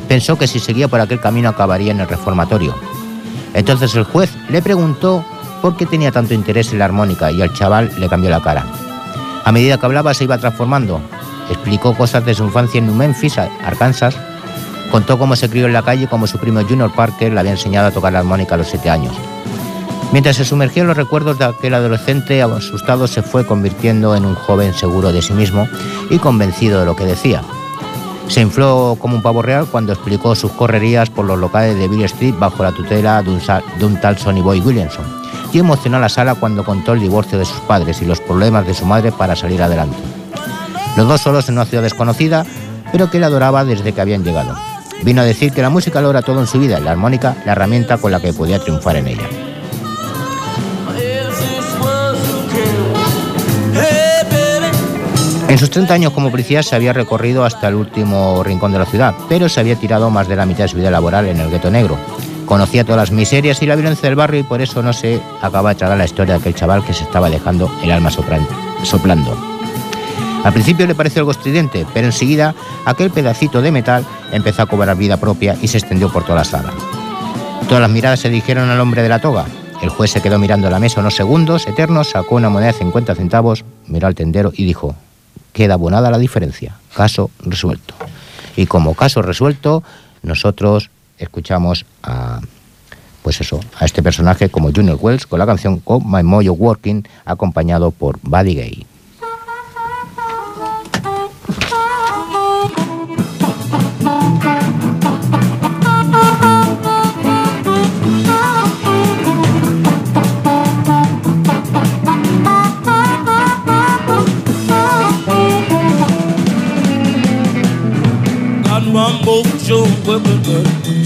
pensó 0.09 0.37
que 0.37 0.47
si 0.47 0.59
seguía 0.59 0.89
por 0.89 1.01
aquel 1.01 1.21
camino 1.21 1.49
acabaría 1.49 1.93
en 1.93 2.01
el 2.01 2.09
reformatorio. 2.09 2.75
Entonces 3.55 3.95
el 3.95 4.05
juez 4.05 4.31
le 4.49 4.63
preguntó 4.63 5.25
por 5.63 5.77
qué 5.77 5.87
tenía 5.87 6.13
tanto 6.13 6.35
interés 6.35 6.73
en 6.73 6.79
la 6.81 6.85
armónica 6.85 7.31
y 7.31 7.41
al 7.41 7.53
chaval 7.55 7.91
le 7.99 8.09
cambió 8.09 8.31
la 8.31 8.43
cara. 8.43 8.67
A 9.45 9.53
medida 9.53 9.79
que 9.79 9.87
hablaba 9.87 10.13
se 10.13 10.25
iba 10.25 10.39
transformando. 10.39 11.01
Explicó 11.51 11.95
cosas 11.95 12.25
de 12.25 12.35
su 12.35 12.45
infancia 12.45 12.79
en 12.79 12.87
New 12.87 12.95
Memphis, 12.95 13.39
Arkansas. 13.39 14.17
Contó 14.95 15.19
cómo 15.19 15.35
se 15.35 15.51
crió 15.51 15.67
en 15.67 15.73
la 15.73 15.83
calle, 15.83 16.07
como 16.07 16.29
su 16.29 16.39
primo 16.39 16.63
Junior 16.63 16.89
Parker 16.95 17.33
le 17.33 17.41
había 17.41 17.51
enseñado 17.51 17.89
a 17.89 17.91
tocar 17.91 18.13
la 18.13 18.21
armónica 18.21 18.55
a 18.55 18.59
los 18.59 18.69
siete 18.69 18.91
años. 18.91 19.13
Mientras 20.13 20.37
se 20.37 20.45
sumergía 20.45 20.83
en 20.83 20.87
los 20.87 20.97
recuerdos 20.97 21.37
de 21.37 21.47
aquel 21.47 21.75
adolescente, 21.75 22.41
asustado 22.41 23.09
se 23.09 23.21
fue 23.21 23.45
convirtiendo 23.45 24.15
en 24.15 24.25
un 24.25 24.37
joven 24.37 24.73
seguro 24.73 25.13
de 25.13 25.21
sí 25.21 25.33
mismo 25.33 25.67
y 26.11 26.19
convencido 26.19 26.79
de 26.79 26.87
lo 26.87 26.95
que 26.95 27.07
decía. 27.07 27.43
Se 28.29 28.41
infló 28.41 28.97
como 29.01 29.17
un 29.17 29.23
pavo 29.23 29.43
real 29.43 29.67
cuando 29.67 29.93
explicó 29.93 30.37
sus 30.37 30.53
correrías 30.53 31.11
por 31.11 31.25
los 31.25 31.41
locales 31.41 31.77
de 31.77 31.89
Bill 31.89 32.05
Street 32.05 32.37
bajo 32.39 32.63
la 32.63 32.71
tutela 32.71 33.21
de 33.21 33.31
un, 33.31 33.41
de 33.81 33.85
un 33.85 34.01
tal 34.01 34.17
Sonny 34.17 34.43
Boy 34.43 34.61
Williamson 34.61 35.07
y 35.53 35.59
emocionó 35.59 35.97
a 35.97 36.03
la 36.03 36.09
sala 36.09 36.37
cuando 36.37 36.65
contó 36.65 36.93
el 36.93 37.01
divorcio 37.01 37.37
de 37.37 37.47
sus 37.47 37.59
padres 37.63 38.01
y 38.01 38.07
los 38.07 38.21
problemas 38.21 38.65
de 38.65 38.75
su 38.75 38.87
madre 38.87 39.11
para 39.11 39.35
salir 39.35 39.61
adelante. 39.61 39.99
Los 40.97 41.09
dos 41.09 41.21
solos 41.21 41.49
en 41.49 41.57
una 41.57 41.65
ciudad 41.65 41.83
desconocida, 41.83 42.47
pero 42.93 43.11
que 43.11 43.17
él 43.17 43.25
adoraba 43.25 43.65
desde 43.65 43.93
que 43.93 44.01
habían 44.01 44.23
llegado. 44.23 44.55
Vino 45.05 45.21
a 45.21 45.25
decir 45.25 45.53
que 45.53 45.61
la 45.61 45.69
música 45.69 46.01
lo 46.01 46.11
era 46.11 46.23
todo 46.23 46.41
en 46.41 46.47
su 46.47 46.59
vida 46.59 46.81
la 46.81 46.93
armónica 46.93 47.37
la 47.45 47.53
herramienta 47.53 47.99
con 47.99 48.11
la 48.11 48.21
que 48.21 48.33
podía 48.33 48.59
triunfar 48.59 48.97
en 48.97 49.09
ella. 49.09 49.29
En 55.47 55.59
sus 55.59 55.71
30 55.71 55.93
años 55.95 56.13
como 56.13 56.31
policía 56.31 56.63
se 56.63 56.75
había 56.75 56.95
recorrido 56.95 57.45
hasta 57.45 57.69
el 57.69 57.75
último 57.75 58.43
rincón 58.43 58.73
de 58.73 58.79
la 58.79 58.87
ciudad, 58.87 59.15
pero 59.29 59.49
se 59.49 59.61
había 59.61 59.77
tirado 59.77 60.09
más 60.09 60.27
de 60.27 60.37
la 60.37 60.47
mitad 60.47 60.65
de 60.65 60.69
su 60.69 60.79
vida 60.79 60.91
laboral 60.91 61.27
en 61.27 61.39
el 61.39 61.51
gueto 61.51 61.71
negro. 61.71 61.99
Conocía 62.47 62.83
todas 62.85 62.99
las 62.99 63.11
miserias 63.13 63.63
y 63.63 63.67
la 63.67 63.77
violencia 63.77 64.09
del 64.09 64.17
barrio 64.17 64.41
y 64.41 64.45
por 64.45 64.63
eso 64.63 64.83
no 64.83 64.93
se 64.95 65.21
acaba 65.43 65.71
de 65.71 65.77
tragar 65.77 65.99
la 65.99 66.07
historia 66.07 66.35
de 66.35 66.41
aquel 66.41 66.55
chaval 66.55 66.85
que 66.85 66.95
se 66.95 67.05
estaba 67.05 67.29
dejando 67.29 67.71
el 67.83 67.93
alma 67.93 68.11
soplando. 68.11 69.54
Al 70.45 70.53
principio 70.53 70.87
le 70.87 70.95
pareció 70.95 71.21
algo 71.21 71.31
estridente, 71.31 71.87
pero 71.95 72.07
enseguida 72.07 72.55
aquel 72.85 73.11
pedacito 73.11 73.63
de 73.63 73.73
metal 73.73 74.05
empezó 74.31 74.63
a 74.63 74.67
cobrar 74.67 74.95
vida 74.97 75.17
propia 75.17 75.57
y 75.63 75.69
se 75.69 75.79
extendió 75.79 76.13
por 76.13 76.25
toda 76.25 76.37
la 76.37 76.45
sala. 76.45 76.71
Todas 77.67 77.81
las 77.81 77.91
miradas 77.91 78.21
se 78.21 78.29
dirigieron 78.29 78.69
al 78.69 78.79
hombre 78.79 79.03
de 79.03 79.09
la 79.09 79.21
toga. 79.21 79.47
El 79.81 79.89
juez 79.89 80.11
se 80.11 80.21
quedó 80.21 80.39
mirando 80.39 80.69
la 80.69 80.79
mesa 80.79 81.01
unos 81.01 81.17
segundos 81.17 81.67
eternos, 81.67 82.11
sacó 82.11 82.35
una 82.35 82.51
moneda 82.51 82.73
de 82.73 82.79
50 82.79 83.15
centavos, 83.15 83.65
miró 83.87 84.07
al 84.07 84.15
tendero 84.15 84.53
y 84.55 84.67
dijo, 84.67 84.95
queda 85.55 85.75
abonada 85.75 86.11
la 86.11 86.19
diferencia, 86.19 86.77
caso 86.95 87.31
resuelto. 87.41 87.95
Y 88.55 88.67
como 88.67 88.95
caso 88.95 89.23
resuelto, 89.23 89.83
nosotros 90.23 90.91
escuchamos 91.19 91.87
a 92.03 92.41
pues 93.23 93.41
eso, 93.41 93.59
a 93.79 93.87
este 93.87 94.03
personaje 94.03 94.51
como 94.51 94.71
Junior 94.71 94.99
Wells 95.01 95.27
con 95.27 95.39
la 95.39 95.47
canción 95.47 95.79
con 95.79 96.03
My 96.05 96.23
Mojo 96.23 96.53
Working 96.53 97.09
acompañado 97.25 97.91
por 97.91 98.19
Buddy 98.21 98.55
Gay. 98.55 98.87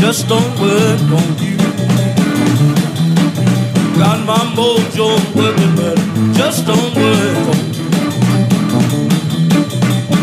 Just 0.08 0.26
don't 0.26 0.58
work 0.58 1.00
on 1.20 1.28
you. 1.44 1.58
Got 3.98 4.24
my 4.24 4.40
mojo 4.56 5.08
working, 5.36 5.74
but 5.76 5.98
just 6.34 6.66
don't 6.66 6.94
work 6.96 7.48
on 7.52 7.60
you. 7.76 7.88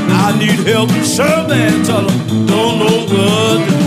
I 0.09 0.35
need 0.39 0.65
help, 0.65 0.89
serve 1.03 1.51
and 1.51 1.85
tell 1.85 2.01
them, 2.01 2.47
don't 2.47 2.79
know 2.79 2.97
what 2.97 3.09
to 3.09 3.65
do. 3.67 3.77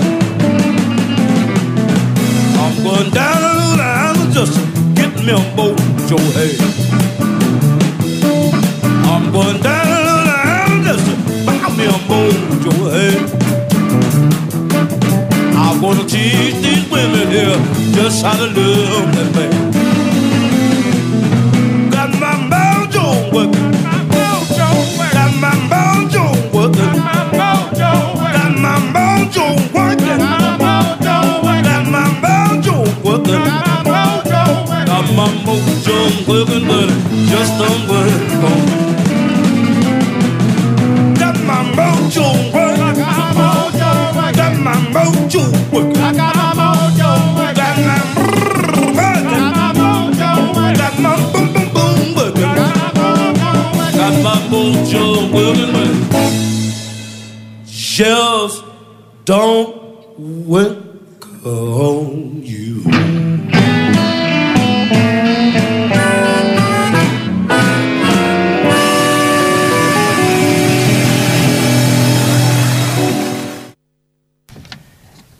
I'm 2.62 2.74
going 2.84 3.10
down 3.10 3.40
to 3.42 3.76
the 3.76 3.88
island 4.06 4.32
just 4.32 4.54
get 4.94 5.12
me 5.26 5.32
a 5.32 5.42
mojo 5.58 6.18
head. 6.36 6.58
I'm 9.10 9.32
going 9.32 9.60
down 9.60 9.86
to 9.94 10.12
the 10.28 10.36
island 10.46 10.84
just 10.84 11.06
buy 11.44 11.58
me 11.76 11.86
a 11.86 11.98
mojo 12.08 12.72
head. 12.92 13.37
Gonna 15.88 16.04
teach 16.06 16.54
these 16.56 16.86
women 16.90 17.28
here 17.30 17.56
just 17.94 18.22
how 18.22 18.36
to 18.36 18.44
love 18.44 19.10
that 19.14 19.34
man. 19.34 19.50
Got 21.90 22.10
my 22.20 22.34
mojo 22.50 23.32
working. 23.32 23.67
Just 57.98 58.62
don't 59.24 60.16
work 60.46 61.26
on 61.44 62.40
you. 62.44 63.57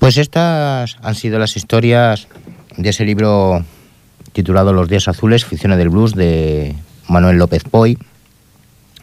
Pues 0.09 0.17
estas 0.17 0.97
han 1.03 1.15
sido 1.15 1.39
las 1.39 1.55
historias 1.55 2.29
de 2.79 2.89
ese 2.89 3.05
libro 3.05 3.63
titulado 4.33 4.73
Los 4.73 4.89
días 4.89 5.07
azules, 5.07 5.45
ficciones 5.45 5.77
del 5.77 5.91
blues 5.91 6.15
de 6.15 6.75
Manuel 7.09 7.37
López 7.37 7.65
Poy, 7.65 7.99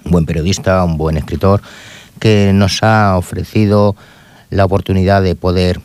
un 0.03 0.11
buen 0.11 0.25
periodista, 0.25 0.83
un 0.83 0.97
buen 0.97 1.15
escritor, 1.17 1.61
que 2.19 2.53
nos 2.55 2.81
ha 2.81 3.17
ofrecido 3.17 3.95
la 4.49 4.65
oportunidad 4.65 5.21
de 5.21 5.35
poder 5.35 5.79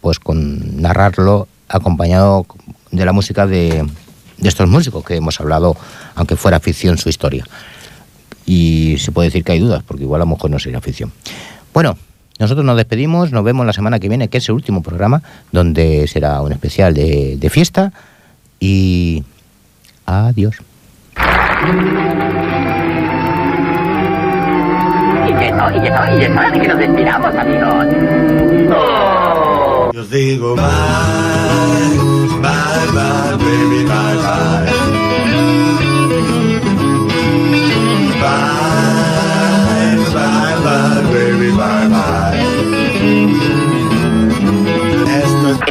pues 0.00 0.18
con 0.18 0.82
narrarlo 0.82 1.46
acompañado 1.68 2.44
de 2.90 3.04
la 3.04 3.12
música 3.12 3.46
de, 3.46 3.88
de 4.38 4.48
estos 4.48 4.68
músicos 4.68 5.04
que 5.04 5.14
hemos 5.14 5.40
hablado, 5.40 5.76
aunque 6.16 6.34
fuera 6.34 6.58
ficción 6.58 6.98
su 6.98 7.08
historia. 7.08 7.46
Y 8.46 8.96
se 8.98 9.12
puede 9.12 9.28
decir 9.28 9.44
que 9.44 9.52
hay 9.52 9.60
dudas, 9.60 9.84
porque 9.86 10.02
igual 10.02 10.22
a 10.22 10.24
lo 10.24 10.32
mejor 10.32 10.50
no 10.50 10.58
sería 10.58 10.80
ficción. 10.80 11.12
Bueno, 11.72 11.96
nosotros 12.38 12.64
nos 12.64 12.76
despedimos, 12.76 13.32
nos 13.32 13.44
vemos 13.44 13.64
la 13.66 13.72
semana 13.72 13.98
que 13.98 14.08
viene, 14.08 14.28
que 14.28 14.38
es 14.38 14.48
el 14.48 14.54
último 14.54 14.82
programa, 14.82 15.22
donde 15.52 16.06
será 16.06 16.40
un 16.42 16.52
especial 16.52 16.94
de, 16.94 17.36
de 17.38 17.50
fiesta. 17.50 17.92
Y 18.60 19.24
adiós. 20.06 20.56
Y 25.28 25.32
que 25.34 25.52
no, 25.52 25.76
y 25.76 25.80
que 25.80 25.90
no, 25.90 26.18
y 26.18 26.22
es 26.24 26.30
hora 26.30 26.50
de 26.50 26.60
que 26.60 26.68
nos 26.68 26.78
despidamos, 26.78 27.34
amigos. 27.34 27.86
Yo 29.94 30.04
digo 30.04 30.54
bye, 30.54 30.64
bye, 32.42 32.86
bye, 32.92 33.36
baby, 33.36 33.84
bye, 33.84 34.16
bye. 34.16 34.65